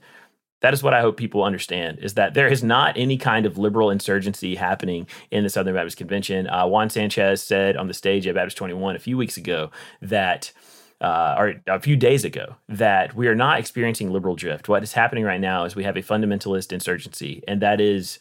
[0.60, 3.58] that is what I hope people understand is that there is not any kind of
[3.58, 6.48] liberal insurgency happening in the Southern Baptist Convention.
[6.48, 10.52] Uh, Juan Sanchez said on the stage at Baptist 21 a few weeks ago that
[11.00, 14.70] uh, or a few days ago that we are not experiencing liberal drift.
[14.70, 18.20] What is happening right now is we have a fundamentalist insurgency, and that is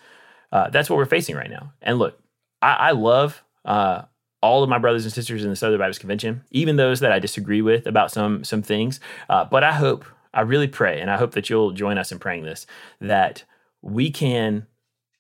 [0.53, 1.73] uh, that's what we're facing right now.
[1.83, 2.19] And look,
[2.63, 4.03] I, I love uh,
[4.43, 7.19] all of my brothers and sisters in the Southern Baptist Convention, even those that I
[7.19, 9.01] disagree with about some some things.
[9.29, 12.19] Uh, but I hope, I really pray, and I hope that you'll join us in
[12.19, 12.67] praying this
[13.01, 13.45] that
[13.83, 14.67] we can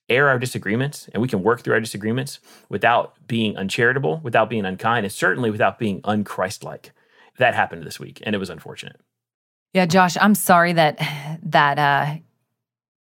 [0.09, 4.65] air our disagreements and we can work through our disagreements without being uncharitable, without being
[4.65, 6.91] unkind, and certainly without being unchristlike.
[7.39, 9.01] That happened this week, and it was unfortunate.
[9.73, 10.99] Yeah, Josh, I'm sorry that
[11.43, 12.17] that uh,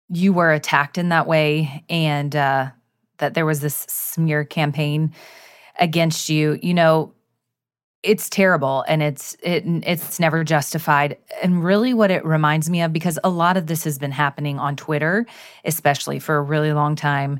[0.10, 2.72] you were attacked in that way, and uh,
[3.18, 5.14] that there was this smear campaign
[5.82, 7.13] against you, you know,
[8.04, 11.17] it's terrible and it's it it's never justified.
[11.41, 14.58] And really what it reminds me of because a lot of this has been happening
[14.58, 15.26] on Twitter,
[15.65, 17.39] especially for a really long time.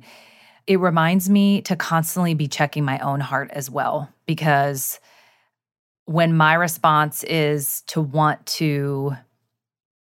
[0.67, 4.99] It reminds me to constantly be checking my own heart as well because
[6.06, 9.13] when my response is to want to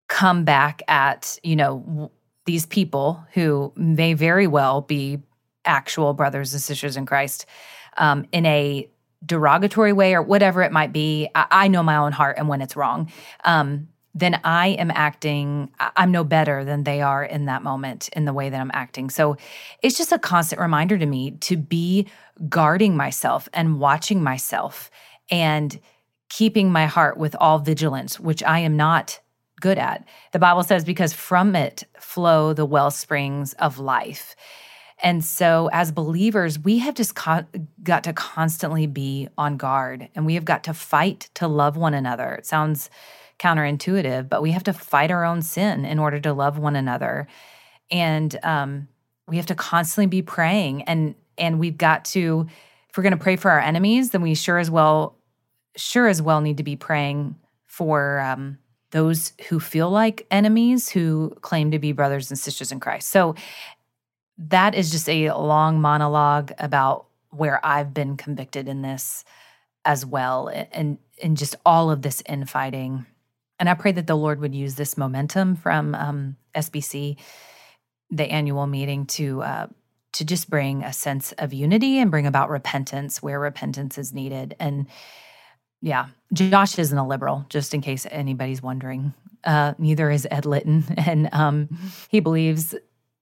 [0.08, 2.12] come back at, you know,
[2.46, 5.20] these people who may very well be
[5.66, 7.48] actual brothers and sisters in Christ
[7.98, 8.90] um, in a
[9.26, 12.62] derogatory way or whatever it might be, I, I know my own heart and when
[12.62, 13.12] it's wrong.
[13.44, 18.24] Um, then I am acting, I'm no better than they are in that moment in
[18.24, 19.10] the way that I'm acting.
[19.10, 19.36] So
[19.84, 22.08] it's just a constant reminder to me to be
[22.48, 24.90] guarding myself and watching myself
[25.30, 25.78] and
[26.30, 29.20] keeping my heart with all vigilance, which I am not
[29.60, 30.06] good at.
[30.32, 34.36] The Bible says, because from it flow the well springs of life.
[35.06, 40.34] And so, as believers, we have just got to constantly be on guard and we
[40.34, 42.34] have got to fight to love one another.
[42.34, 42.90] It sounds
[43.38, 47.28] counterintuitive, but we have to fight our own sin in order to love one another.
[47.92, 48.88] And um,
[49.28, 50.82] we have to constantly be praying.
[50.84, 52.48] And, and we've got to,
[52.90, 55.20] if we're going to pray for our enemies, then we sure as well,
[55.76, 57.36] sure as well need to be praying
[57.68, 58.58] for um,
[58.90, 63.10] those who feel like enemies who claim to be brothers and sisters in Christ.
[63.10, 63.36] So
[64.38, 69.24] that is just a long monologue about where I've been convicted in this
[69.84, 73.06] as well and and just all of this infighting.
[73.60, 77.18] And I pray that the Lord would use this momentum from um, SBC,
[78.10, 79.68] the annual meeting, to uh,
[80.14, 84.56] to just bring a sense of unity and bring about repentance where repentance is needed.
[84.60, 84.88] And
[85.82, 89.14] yeah, Josh isn't a liberal, just in case anybody's wondering.
[89.44, 91.78] Uh, neither is Ed Litton, and um,
[92.10, 92.76] he believes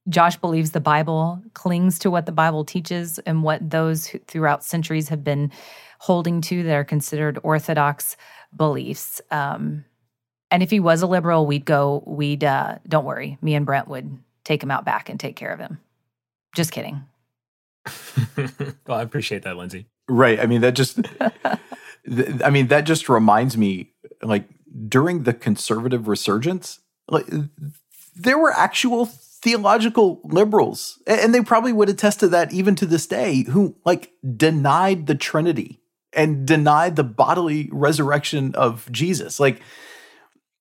[0.10, 4.64] Josh believes the Bible clings to what the Bible teaches and what those who, throughout
[4.64, 5.52] centuries have been
[6.00, 8.18] holding to that are considered orthodox
[8.56, 9.22] beliefs.
[9.32, 9.86] Um,
[10.52, 13.88] and if he was a liberal, we'd go, we'd, uh, don't worry, me and Brent
[13.88, 15.80] would take him out back and take care of him.
[16.54, 17.04] Just kidding.
[18.88, 19.88] well, I appreciate that, Lindsay.
[20.10, 20.40] Right.
[20.40, 21.00] I mean, that just
[22.44, 24.48] I mean, that just reminds me, like
[24.88, 27.26] during the conservative resurgence, like
[28.16, 29.06] there were actual
[29.44, 34.14] theological liberals, and they probably would attest to that even to this day, who like
[34.38, 35.82] denied the Trinity
[36.14, 39.42] and denied the bodily resurrection of Jesus.
[39.42, 39.62] Like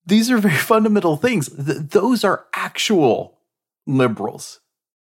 [0.05, 1.49] these are very fundamental things.
[1.49, 3.39] Th- those are actual
[3.87, 4.59] liberals.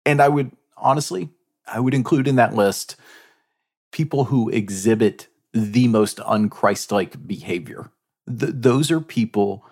[0.04, 1.30] And I would honestly,
[1.64, 2.96] I would include in that list
[3.92, 7.92] people who exhibit the most unchristlike behavior.
[8.26, 9.64] Th- those are people,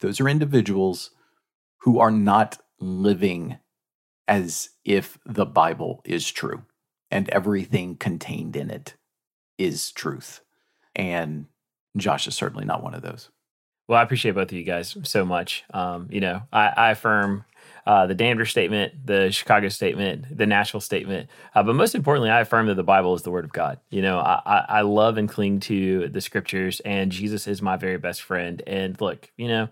[0.00, 1.12] those are individuals
[1.78, 3.58] who are not living
[4.28, 6.62] as if the Bible is true
[7.10, 8.94] and everything contained in it
[9.58, 10.40] is truth.
[10.94, 11.46] And
[11.96, 13.30] Josh is certainly not one of those.
[13.86, 15.64] Well, I appreciate both of you guys so much.
[15.72, 17.44] Um, you know, I, I affirm
[17.86, 21.28] uh, the Danvers statement, the Chicago statement, the Nashville statement.
[21.54, 23.78] Uh, but most importantly, I affirm that the Bible is the Word of God.
[23.90, 27.98] You know, I, I love and cling to the Scriptures, and Jesus is my very
[27.98, 28.62] best friend.
[28.66, 29.68] And look, you know,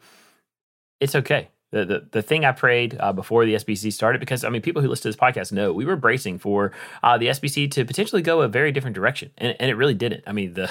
[1.01, 1.49] it's okay.
[1.73, 4.83] The, the, the thing I prayed uh, before the SBC started, because I mean, people
[4.83, 8.23] who listen to this podcast know we were bracing for uh, the SBC to potentially
[8.23, 10.23] go a very different direction, and, and it really didn't.
[10.27, 10.71] I mean, the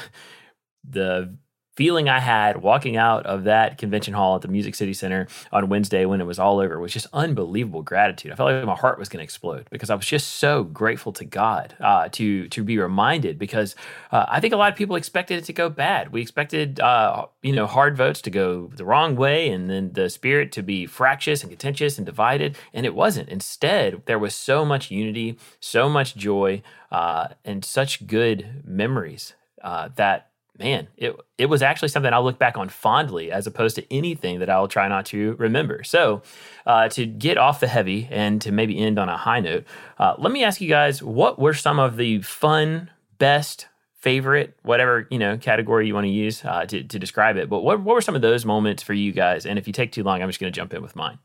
[0.88, 1.36] the
[1.76, 5.70] feeling I had walking out of that convention hall at the Music City Center on
[5.70, 8.32] Wednesday when it was all over was just unbelievable gratitude.
[8.32, 11.14] I felt like my heart was going to explode because I was just so grateful
[11.14, 13.40] to God uh, to to be reminded.
[13.40, 13.76] Because
[14.12, 16.12] uh, I think a lot of people expected it to go bad.
[16.12, 20.10] We expected uh, you know hard votes to go the wrong way, and then the
[20.10, 23.30] spirit to be fractious and contentious and divided, and it wasn't.
[23.30, 26.62] Instead, there was so much unity, so much joy,
[26.92, 32.40] uh, and such good memories uh, that man, it it was actually something I'll look
[32.40, 35.84] back on fondly as opposed to anything that I'll try not to remember.
[35.84, 36.22] So,
[36.66, 39.66] uh, to get off the heavy and to maybe end on a high note,
[39.98, 45.08] uh, let me ask you guys: What were some of the fun, best, favorite, whatever
[45.10, 47.50] you know category you want to use uh, to to describe it?
[47.50, 49.46] But what what were some of those moments for you guys?
[49.46, 51.20] And if you take too long, I'm just going to jump in with mine.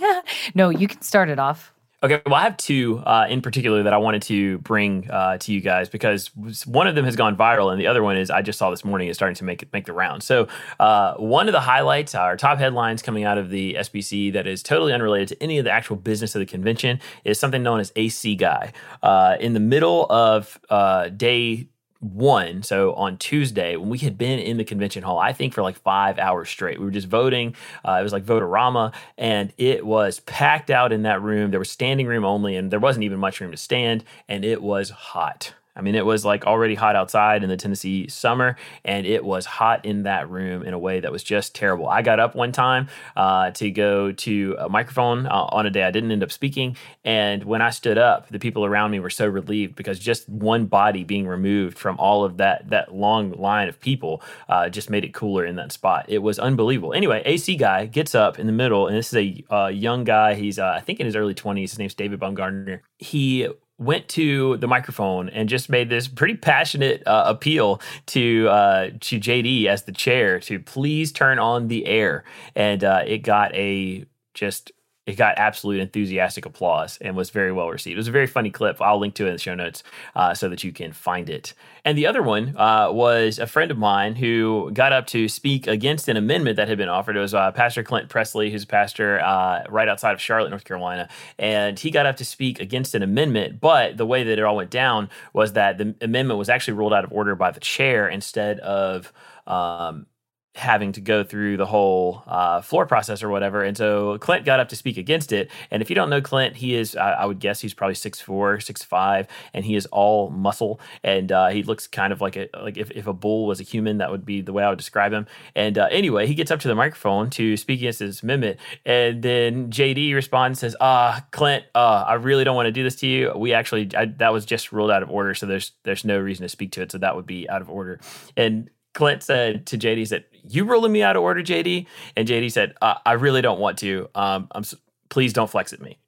[0.54, 1.72] no, you can start it off.
[2.02, 5.52] Okay, well, I have two uh, in particular that I wanted to bring uh, to
[5.52, 6.26] you guys because
[6.66, 8.84] one of them has gone viral, and the other one is I just saw this
[8.84, 10.22] morning is starting to make make the round.
[10.22, 10.46] So,
[10.78, 14.62] uh, one of the highlights, our top headlines coming out of the SBC that is
[14.62, 17.90] totally unrelated to any of the actual business of the convention is something known as
[17.96, 18.72] AC Guy.
[19.02, 21.68] Uh, in the middle of uh, day
[22.00, 25.62] one, so on Tuesday, when we had been in the convention hall, I think for
[25.62, 27.54] like five hours straight, we were just voting.
[27.84, 31.50] Uh, it was like Votorama, and it was packed out in that room.
[31.50, 34.62] There was standing room only, and there wasn't even much room to stand, and it
[34.62, 35.54] was hot.
[35.76, 39.44] I mean, it was like already hot outside in the Tennessee summer, and it was
[39.44, 41.88] hot in that room in a way that was just terrible.
[41.88, 45.82] I got up one time uh, to go to a microphone uh, on a day
[45.82, 49.10] I didn't end up speaking, and when I stood up, the people around me were
[49.10, 53.68] so relieved because just one body being removed from all of that that long line
[53.68, 56.06] of people uh, just made it cooler in that spot.
[56.08, 56.92] It was unbelievable.
[56.92, 60.34] Anyway, AC guy gets up in the middle, and this is a uh, young guy.
[60.34, 61.72] He's uh, I think in his early twenties.
[61.72, 62.82] His name's David Baumgartner.
[62.98, 63.48] He
[63.78, 69.18] went to the microphone and just made this pretty passionate uh, appeal to uh, to
[69.18, 74.04] JD as the chair to please turn on the air, and uh, it got a
[74.34, 74.72] just
[75.06, 77.94] it got absolute enthusiastic applause and was very well received.
[77.94, 78.80] It was a very funny clip.
[78.80, 79.82] I'll link to it in the show notes
[80.16, 81.52] uh, so that you can find it.
[81.84, 85.66] And the other one uh, was a friend of mine who got up to speak
[85.66, 87.16] against an amendment that had been offered.
[87.16, 90.64] It was uh, Pastor Clint Pressley, who's a pastor uh, right outside of Charlotte, North
[90.64, 91.08] Carolina.
[91.38, 93.60] And he got up to speak against an amendment.
[93.60, 96.94] But the way that it all went down was that the amendment was actually ruled
[96.94, 99.12] out of order by the chair instead of.
[99.46, 100.06] Um,
[100.54, 103.62] having to go through the whole uh, floor process or whatever.
[103.62, 105.50] And so Clint got up to speak against it.
[105.70, 108.24] And if you don't know Clint, he is, I, I would guess he's probably 6'4,
[108.24, 110.80] 6'5, and he is all muscle.
[111.02, 113.64] And uh, he looks kind of like a, like if, if a bull was a
[113.64, 115.26] human, that would be the way I would describe him.
[115.56, 118.60] And uh, anyway, he gets up to the microphone to speak against his amendment.
[118.86, 122.94] And then JD responds says, ah, Clint, uh, I really don't want to do this
[122.96, 123.32] to you.
[123.34, 125.34] We actually, I, that was just ruled out of order.
[125.34, 126.92] So there's, there's no reason to speak to it.
[126.92, 127.98] So that would be out of order.
[128.36, 131.86] And Clint said to JD, said, "You ruling me out of order, JD?"
[132.16, 134.08] And JD said, uh, "I really don't want to.
[134.14, 134.64] Um, I'm
[135.08, 135.98] please don't flex at me."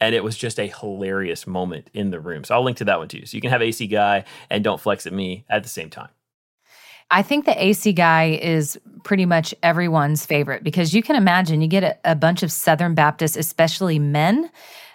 [0.00, 2.44] And it was just a hilarious moment in the room.
[2.44, 3.24] So I'll link to that one too.
[3.26, 6.10] So you can have AC guy and don't flex at me at the same time.
[7.10, 11.68] I think the AC guy is pretty much everyone's favorite because you can imagine you
[11.68, 14.50] get a, a bunch of Southern Baptists, especially men,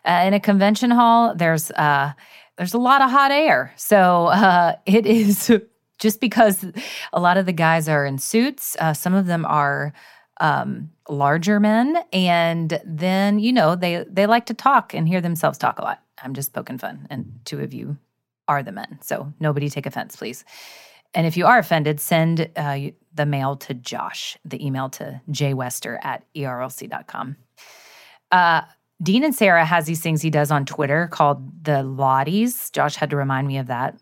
[0.05, 1.35] uh, in a convention hall.
[1.35, 2.13] There's uh,
[2.57, 5.51] there's a lot of hot air, so uh, it is
[5.99, 6.65] just because
[7.13, 9.93] a lot of the guys are in suits, uh, some of them are
[10.41, 15.57] um, larger men, and then you know they they like to talk and hear themselves
[15.57, 16.01] talk a lot.
[16.23, 17.97] I'm just poking fun, and two of you
[18.47, 20.43] are the men, so nobody take offense, please.
[21.13, 22.79] and if you are offended, send uh,
[23.13, 27.35] the mail to Josh, the email to jwester at erlc.com.
[28.31, 28.61] Uh,
[29.01, 32.71] Dean Inserra has these things he does on Twitter called the Lotties.
[32.71, 33.97] Josh had to remind me of that,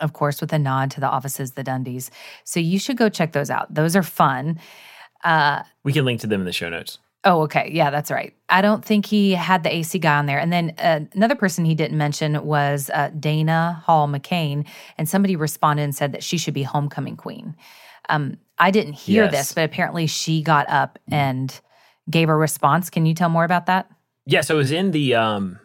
[0.00, 2.10] of course, with a nod to the offices, the Dundies.
[2.44, 3.72] So you should go check those out.
[3.72, 4.58] Those are fun.
[5.22, 6.98] Uh, we can link to them in the show notes.
[7.26, 7.70] Oh, okay.
[7.72, 8.34] Yeah, that's right.
[8.50, 10.38] I don't think he had the AC guy on there.
[10.38, 14.66] And then uh, another person he didn't mention was uh, Dana Hall McCain.
[14.98, 17.56] And somebody responded and said that she should be homecoming queen.
[18.10, 19.32] Um, I didn't hear yes.
[19.32, 21.58] this, but apparently she got up and
[22.10, 22.90] gave a response.
[22.90, 23.90] Can you tell more about that?
[24.26, 25.58] Yeah, so it was in the um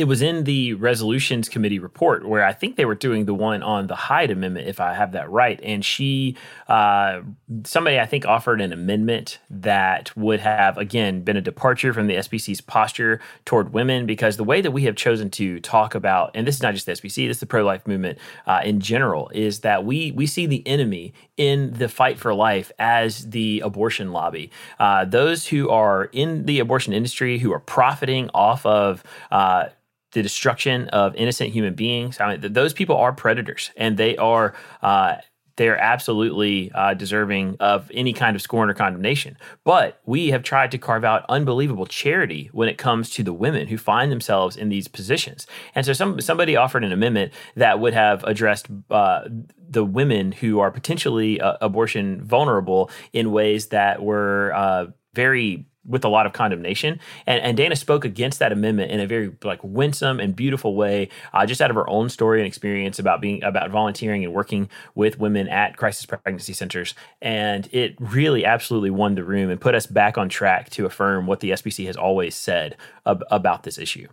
[0.00, 3.62] it was in the resolutions committee report where I think they were doing the one
[3.62, 5.60] on the Hyde Amendment, if I have that right.
[5.62, 6.38] And she,
[6.68, 7.20] uh,
[7.64, 12.14] somebody I think offered an amendment that would have, again, been a departure from the
[12.14, 16.46] SBC's posture toward women because the way that we have chosen to talk about, and
[16.46, 19.30] this is not just the SBC, this is the pro life movement uh, in general,
[19.34, 24.12] is that we, we see the enemy in the fight for life as the abortion
[24.12, 24.50] lobby.
[24.78, 29.66] Uh, those who are in the abortion industry, who are profiting off of, uh,
[30.12, 32.20] the destruction of innocent human beings.
[32.20, 35.16] I mean, those people are predators, and they are uh,
[35.56, 39.36] they are absolutely uh, deserving of any kind of scorn or condemnation.
[39.62, 43.66] But we have tried to carve out unbelievable charity when it comes to the women
[43.66, 45.46] who find themselves in these positions.
[45.74, 48.68] And so, some somebody offered an amendment that would have addressed.
[48.90, 49.28] Uh,
[49.72, 56.04] the women who are potentially uh, abortion vulnerable in ways that were uh, very with
[56.04, 57.00] a lot of condemnation.
[57.26, 61.08] And, and Dana spoke against that amendment in a very like winsome and beautiful way,
[61.32, 64.68] uh, just out of her own story and experience about being about volunteering and working
[64.94, 66.94] with women at crisis pregnancy centers.
[67.22, 71.26] And it really absolutely won the room and put us back on track to affirm
[71.26, 72.76] what the SBC has always said
[73.06, 74.08] ab- about this issue.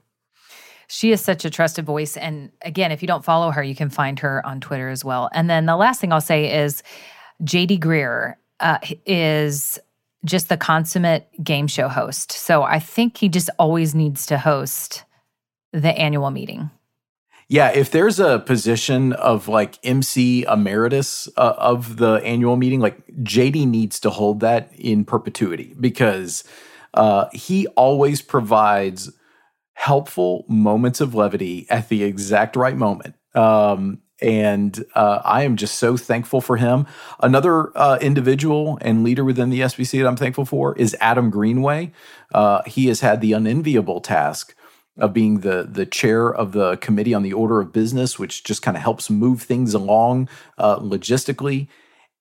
[0.88, 2.16] She is such a trusted voice.
[2.16, 5.30] And again, if you don't follow her, you can find her on Twitter as well.
[5.34, 6.82] And then the last thing I'll say is
[7.44, 9.80] JD Greear uh, is
[10.26, 12.32] just the consummate game show host.
[12.32, 15.04] So I think he just always needs to host
[15.74, 16.70] the annual meeting.
[17.50, 23.08] Yeah, if there's a position of like MC emeritus uh, of the annual meeting, like
[23.24, 26.44] JD needs to hold that in perpetuity because
[26.94, 29.12] uh, he always provides
[29.74, 33.16] helpful moments of levity at the exact right moment.
[33.34, 36.88] Um, and uh, I am just so thankful for him.
[37.20, 41.92] Another uh, individual and leader within the SBC that I'm thankful for is Adam Greenway.
[42.34, 44.56] Uh, he has had the unenviable task
[44.98, 48.62] of being the the chair of the committee on the order of business, which just
[48.62, 51.68] kind of helps move things along uh, logistically.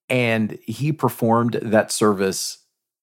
[0.08, 2.58] And he performed that service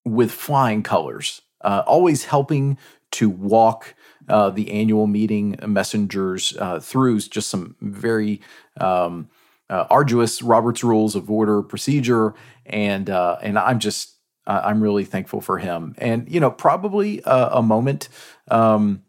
[0.06, 2.78] with flying colors, uh, always helping
[3.12, 3.96] to walk
[4.30, 8.42] uh, the annual meeting messengers uh, through just some very
[8.80, 9.30] um,
[9.70, 12.34] uh, arduous Robert's Rules of Order procedure,
[12.66, 14.16] and uh, and I'm just
[14.46, 15.96] I'm really thankful for him.
[15.98, 18.10] And you know, probably a, a moment.
[18.50, 19.04] Um,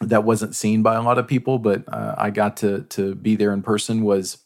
[0.00, 3.36] that wasn't seen by a lot of people, but uh, I got to to be
[3.36, 4.02] there in person.
[4.04, 4.38] Was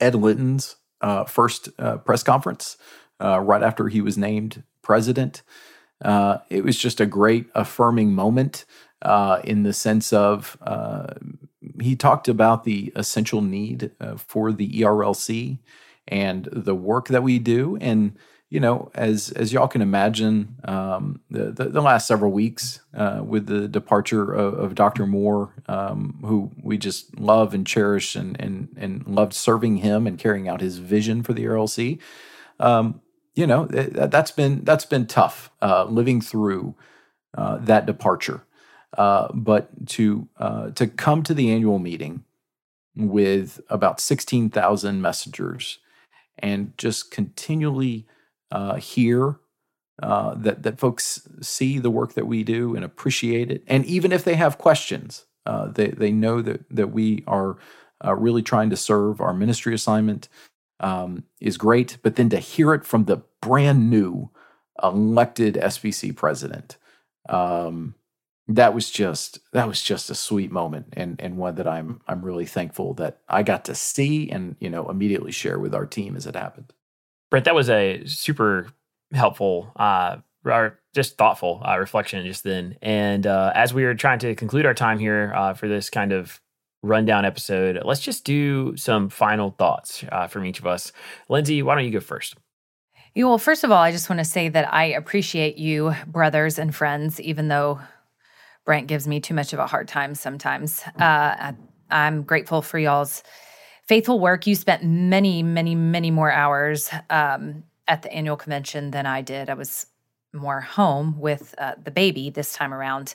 [0.00, 2.76] Ed Litton's uh, first press conference
[3.20, 5.42] right after he was named president.
[6.04, 8.66] it was just a great affirming moment
[9.02, 11.14] uh, in the sense of uh,
[11.80, 15.58] he talked about the essential need uh, for the ERLC
[16.06, 17.76] and the work that we do.
[17.80, 18.16] And
[18.50, 23.20] you know, as as y'all can imagine, um, the, the, the last several weeks uh,
[23.22, 25.06] with the departure of, of Dr.
[25.06, 30.18] Moore, um, who we just love and cherish, and and and loved serving him and
[30.18, 31.98] carrying out his vision for the ERLC.
[32.58, 33.02] Um,
[33.34, 36.74] you know, that, has been that's been tough uh, living through
[37.36, 38.44] uh, that departure.
[38.96, 42.24] Uh, but to uh, to come to the annual meeting
[42.96, 45.78] with about sixteen thousand messengers
[46.38, 48.06] and just continually
[48.50, 49.38] uh, hear
[50.02, 54.10] uh, that that folks see the work that we do and appreciate it, and even
[54.10, 57.58] if they have questions, uh, they they know that that we are
[58.16, 60.28] really trying to serve our ministry assignment
[60.80, 61.98] um, is great.
[62.02, 64.30] But then to hear it from the brand new
[64.82, 66.76] elected SBC president.
[67.28, 67.94] Um,
[68.48, 72.24] that was just that was just a sweet moment and and one that I'm I'm
[72.24, 76.16] really thankful that I got to see and you know immediately share with our team
[76.16, 76.72] as it happened.
[77.30, 78.68] Brent, that was a super
[79.12, 82.76] helpful uh or just thoughtful uh, reflection just then.
[82.80, 86.12] And uh, as we are trying to conclude our time here uh, for this kind
[86.12, 86.40] of
[86.82, 90.92] rundown episode, let's just do some final thoughts uh, from each of us.
[91.28, 92.36] Lindsay, why don't you go first?
[93.14, 96.58] Yeah, well, first of all, I just want to say that I appreciate you, brothers
[96.58, 97.80] and friends, even though
[98.68, 100.82] Brent gives me too much of a hard time sometimes.
[100.88, 101.54] Uh, I,
[101.88, 103.22] I'm grateful for y'all's
[103.86, 104.46] faithful work.
[104.46, 109.48] You spent many, many, many more hours um, at the annual convention than I did.
[109.48, 109.86] I was
[110.34, 113.14] more home with uh, the baby this time around.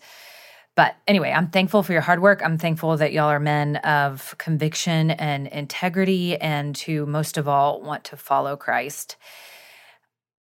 [0.74, 2.42] But anyway, I'm thankful for your hard work.
[2.44, 7.80] I'm thankful that y'all are men of conviction and integrity and who, most of all,
[7.80, 9.18] want to follow Christ.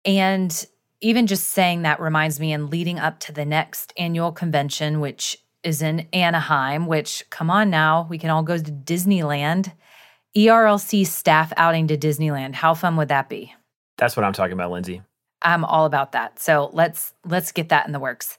[0.05, 0.65] And
[1.01, 5.37] even just saying that reminds me and leading up to the next annual convention, which
[5.63, 9.73] is in Anaheim, which, come on now, we can all go to Disneyland.
[10.35, 12.55] ERLC staff outing to Disneyland.
[12.55, 13.53] How fun would that be?
[13.97, 15.01] That's what I'm talking about, Lindsay.
[15.41, 16.39] I'm all about that.
[16.39, 18.37] So let's let's get that in the works.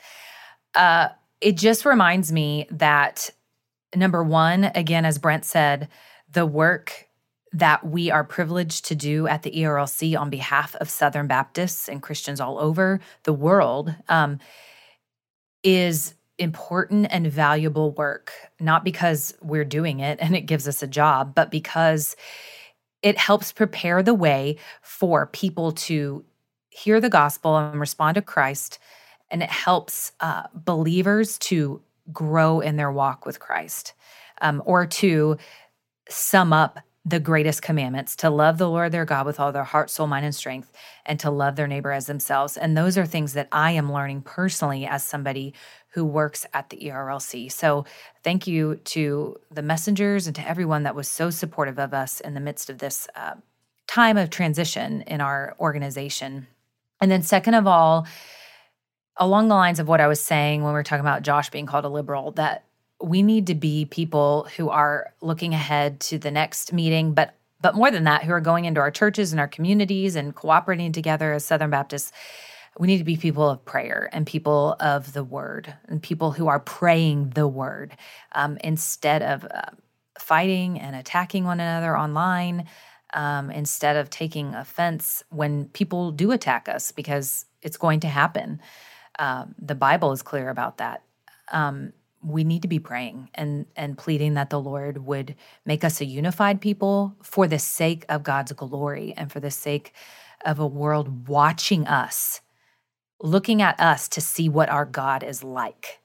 [0.74, 1.08] Uh,
[1.40, 3.28] it just reminds me that
[3.94, 5.88] number one, again, as Brent said,
[6.30, 7.08] the work
[7.52, 12.02] that we are privileged to do at the ERLC on behalf of Southern Baptists and
[12.02, 14.38] Christians all over the world um,
[15.62, 20.86] is important and valuable work, not because we're doing it and it gives us a
[20.86, 22.16] job, but because
[23.02, 26.24] it helps prepare the way for people to
[26.70, 28.78] hear the gospel and respond to Christ.
[29.30, 31.82] And it helps uh, believers to
[32.12, 33.92] grow in their walk with Christ
[34.40, 35.36] um, or to
[36.08, 39.90] sum up the greatest commandments to love the Lord their God with all their heart,
[39.90, 40.70] soul, mind, and strength,
[41.04, 42.56] and to love their neighbor as themselves.
[42.56, 45.52] And those are things that I am learning personally as somebody
[45.88, 47.50] who works at the ERLC.
[47.50, 47.84] So
[48.22, 52.34] thank you to the messengers and to everyone that was so supportive of us in
[52.34, 53.34] the midst of this uh,
[53.88, 56.46] time of transition in our organization.
[57.00, 58.06] And then, second of all,
[59.16, 61.66] along the lines of what I was saying when we were talking about Josh being
[61.66, 62.64] called a liberal, that
[63.02, 67.76] we need to be people who are looking ahead to the next meeting, but but
[67.76, 71.32] more than that, who are going into our churches and our communities and cooperating together
[71.32, 72.10] as Southern Baptists.
[72.76, 76.48] We need to be people of prayer and people of the word and people who
[76.48, 77.96] are praying the word
[78.32, 79.70] um, instead of uh,
[80.18, 82.66] fighting and attacking one another online,
[83.14, 88.60] um, instead of taking offense when people do attack us because it's going to happen.
[89.20, 91.02] Um, the Bible is clear about that.
[91.52, 91.92] Um,
[92.22, 95.34] we need to be praying and and pleading that the Lord would
[95.66, 99.92] make us a unified people for the sake of God's glory and for the sake
[100.44, 102.40] of a world watching us,
[103.20, 106.00] looking at us to see what our God is like.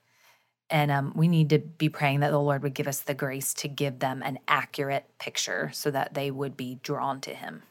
[0.69, 3.53] And um, we need to be praying that the Lord would give us the grace
[3.55, 7.63] to give them an accurate picture so that they would be drawn to Him.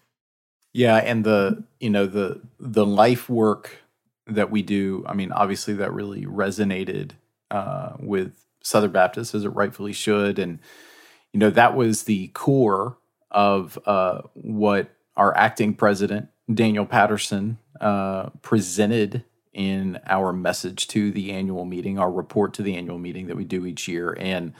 [0.72, 3.78] Yeah, and the you know the the life work
[4.26, 5.04] that we do.
[5.06, 7.12] I mean, obviously that really resonated
[7.50, 10.58] uh, with Southern Baptists as it rightfully should, and
[11.32, 12.98] you know that was the core
[13.30, 21.32] of uh, what our acting president Daniel Patterson uh, presented in our message to the
[21.32, 24.52] annual meeting, our report to the annual meeting that we do each year, and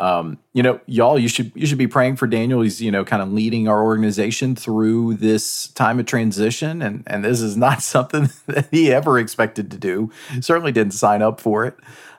[0.00, 2.60] um, you know, y'all, you should you should be praying for Daniel.
[2.60, 7.24] He's you know kind of leading our organization through this time of transition, and and
[7.24, 10.10] this is not something that he ever expected to do.
[10.40, 11.76] Certainly didn't sign up for it,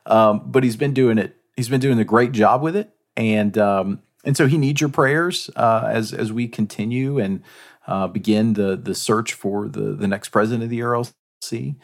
[0.09, 1.35] um, but he's been doing it.
[1.55, 4.89] He's been doing a great job with it, and um, and so he needs your
[4.89, 7.43] prayers uh, as as we continue and
[7.87, 11.75] uh, begin the the search for the the next president of the ERLC.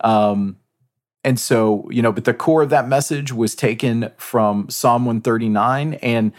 [0.00, 0.58] Um,
[1.24, 5.94] and so, you know, but the core of that message was taken from Psalm 139.
[5.94, 6.32] And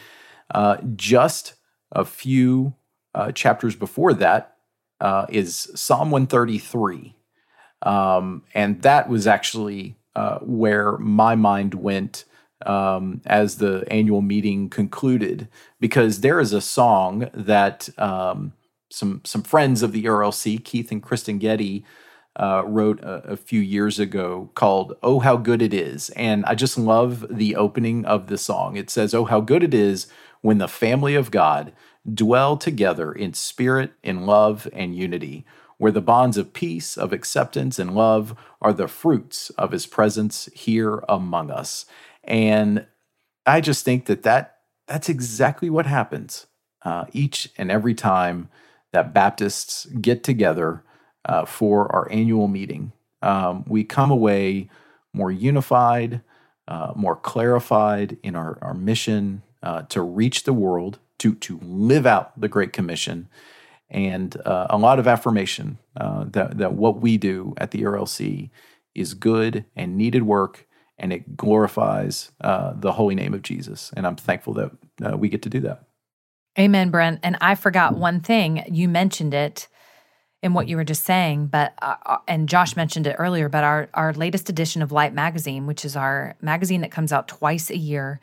[0.54, 1.56] uh, just
[1.92, 2.76] a few
[3.16, 4.58] uh, chapters before that
[5.02, 7.16] uh, is Psalm 133.
[7.82, 12.26] Um, and that was actually uh, where my mind went
[12.66, 15.48] um, as the annual meeting concluded,
[15.80, 18.54] because there is a song that um,
[18.90, 21.86] some, some friends of the ERLC, Keith and Kristyn Getty,
[22.38, 26.10] uh, wrote a, a, few years ago called Oh, How Good It Is.
[26.12, 28.76] And I just love the opening of the song.
[28.76, 30.08] It says, Oh, how good it is
[30.42, 31.72] when the family of God
[32.14, 35.46] dwell together in spirit, in love, and unity,
[35.78, 40.50] where the bonds of peace, of acceptance, and love are the fruits of his presence
[40.54, 41.86] here among us.
[42.24, 42.86] And
[43.46, 46.48] I just think that, that that's exactly what happens
[46.84, 48.50] uh, each and every time
[48.94, 50.84] that Baptists get together
[51.26, 52.94] uh, for our annual meeting.
[53.22, 54.70] Um, we come away
[55.12, 56.22] more unified,
[56.68, 62.06] uh, more clarified in our, our mission uh, to reach the world, to, to live
[62.06, 63.28] out the Great Commission,
[63.96, 68.50] and uh, a lot of affirmation uh, that, that what we do at the ERLC
[68.94, 70.68] is good and needed work,
[70.98, 73.92] and it glorifies uh, the holy name of Jesus.
[73.96, 74.72] And I'm thankful that
[75.18, 75.86] we get to do that.
[76.60, 77.20] Amen, Brent.
[77.24, 78.66] And I forgot one thing.
[78.70, 79.70] You mentioned it
[80.42, 83.64] in what you were just saying, but uh, uh, and Josh mentioned it earlier, but
[83.64, 87.70] our our latest edition of Light magazine, which is our magazine that comes out twice
[87.70, 88.20] a year,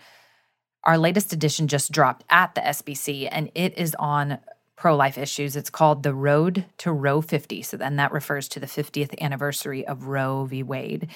[0.85, 4.39] Our latest edition just dropped at the SBC, and it is on
[4.83, 5.55] pro life issues.
[5.55, 7.62] It's called The Road to Roe 50.
[7.62, 10.64] So then that refers to the 50th anniversary of Roe v.
[10.64, 11.07] Wade.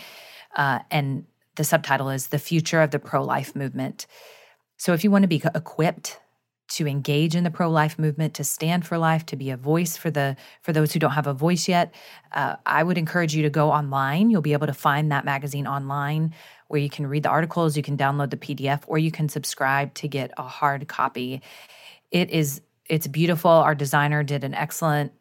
[0.55, 4.07] Uh, and the subtitle is The Future of the Pro Life Movement.
[4.77, 6.21] So if you want to be equipped
[6.69, 10.11] to engage in the pro-life movement to stand for life to be a voice for
[10.11, 11.95] the for those who don't have a voice yet
[12.33, 15.69] uh, i would encourage you to go online you'll be able to find that magazine
[15.69, 16.35] online
[16.67, 19.95] where you can read the articles you can download the pdf or you can subscribe
[19.95, 21.41] to get a hard copy
[22.11, 25.13] it is it's beautiful our designer did an excellent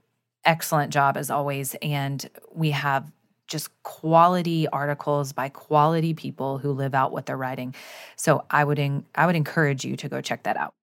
[0.43, 3.11] excellent job as always and we have
[3.47, 7.74] just quality articles by quality people who live out what they're writing
[8.16, 10.74] so i would in, i would encourage you to go check that out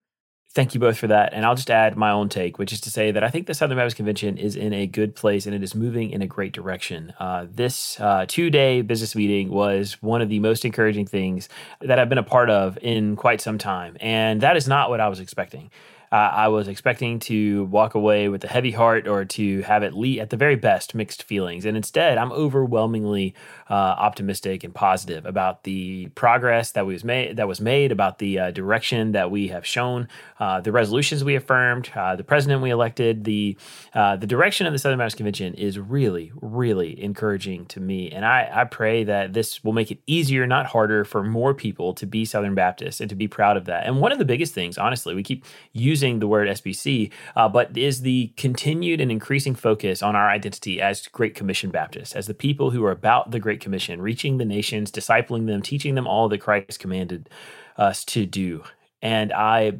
[0.55, 1.33] Thank you both for that.
[1.33, 3.55] And I'll just add my own take, which is to say that I think the
[3.55, 6.53] Southern Baptist Convention is in a good place and it is moving in a great
[6.53, 7.15] direction.
[7.19, 11.49] Uh, this uh, two day business meeting was one of the most encouraging things
[11.81, 13.97] that I've been a part of in quite some time.
[13.99, 15.71] And that is not what I was expecting.
[16.13, 19.97] Uh, I was expecting to walk away with a heavy heart or to have at
[19.97, 21.65] least, at the very best, mixed feelings.
[21.65, 23.35] And instead, I'm overwhelmingly
[23.71, 27.39] uh, optimistic and positive about the progress that was made.
[27.39, 30.07] That was made about the uh, direction that we have shown,
[30.39, 33.25] uh, the resolutions we affirmed, uh, the president we elected.
[33.25, 33.57] The
[33.95, 38.11] uh, the direction of the Southern Baptist Convention is really, really encouraging to me.
[38.11, 41.95] And I, I pray that this will make it easier, not harder, for more people
[41.95, 43.87] to be Southern Baptists and to be proud of that.
[43.87, 47.49] And one of the biggest things, honestly, we keep using using the word SBC, uh,
[47.49, 52.27] but is the continued and increasing focus on our identity as Great Commission Baptists, as
[52.27, 56.09] the people who are about the Great Commission, reaching the nations, discipling them, teaching them
[56.09, 57.31] all that Christ commanded
[57.77, 58.65] us to do.
[59.01, 59.79] And I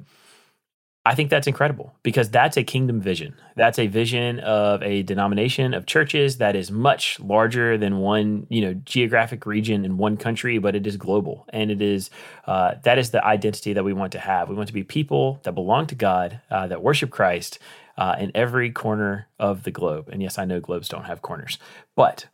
[1.05, 3.35] I think that's incredible because that's a kingdom vision.
[3.57, 8.61] That's a vision of a denomination of churches that is much larger than one, you
[8.61, 12.11] know, geographic region in one country, but it is global, and it is
[12.47, 14.49] uh, that is the identity that we want to have.
[14.49, 17.59] We want to be people that belong to God, uh, that worship Christ
[17.99, 20.09] uh, in every corner of the globe.
[20.09, 21.59] And yes, I know globes don't have corners,
[21.97, 22.27] but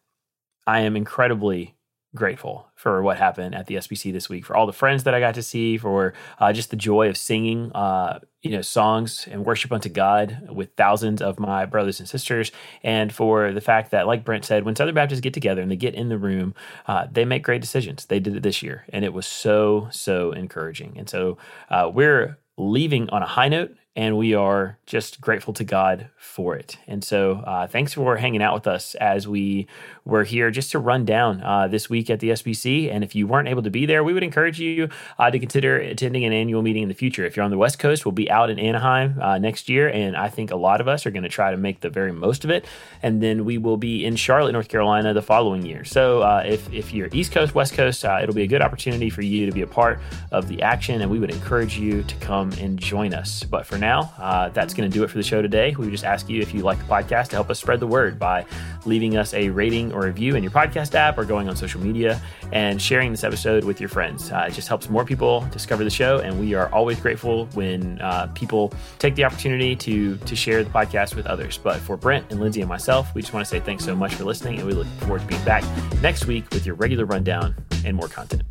[0.67, 1.75] I am incredibly
[2.15, 5.21] grateful for what happened at the SBC this week, for all the friends that I
[5.21, 9.45] got to see, for uh, just the joy of singing, uh, you know, songs and
[9.45, 12.51] worship unto God with thousands of my brothers and sisters,
[12.83, 15.77] and for the fact that, like Brent said, when Southern Baptists get together and they
[15.77, 16.55] get in the room,
[16.87, 18.07] uh, they make great decisions.
[18.07, 20.95] They did it this year, and it was so so encouraging.
[20.97, 21.39] And so
[21.71, 26.55] uh, we're leaving on a high note and we are just grateful to God for
[26.55, 26.79] it.
[26.87, 29.67] And so, uh, thanks for hanging out with us as we
[30.05, 32.95] were here just to run down uh, this week at the SBC.
[32.95, 34.89] And if you weren't able to be there, we would encourage you
[35.19, 37.25] uh, to consider attending an annual meeting in the future.
[37.25, 40.17] If you're on the West Coast, we'll be out in Anaheim uh, next year, and
[40.17, 42.45] I think a lot of us are going to try to make the very most
[42.45, 42.67] of it.
[43.03, 45.85] And then we will be in Charlotte, North Carolina, the following year.
[45.85, 49.11] So, uh, if if you're East Coast, West Coast, uh, it'll be a good opportunity
[49.11, 49.99] for you to be a part
[50.31, 53.43] of the action, and we would encourage you to come and join us.
[53.43, 55.75] But for now now, uh, that's going to do it for the show today.
[55.79, 58.19] We just ask you if you like the podcast to help us spread the word
[58.19, 58.45] by
[58.85, 62.21] leaving us a rating or review in your podcast app or going on social media
[62.53, 64.31] and sharing this episode with your friends.
[64.31, 67.99] Uh, it just helps more people discover the show, and we are always grateful when
[68.03, 71.57] uh, people take the opportunity to to share the podcast with others.
[71.57, 74.15] But for Brent and Lindsay and myself, we just want to say thanks so much
[74.15, 75.65] for listening, and we look forward to being back
[76.03, 78.43] next week with your regular rundown and more content.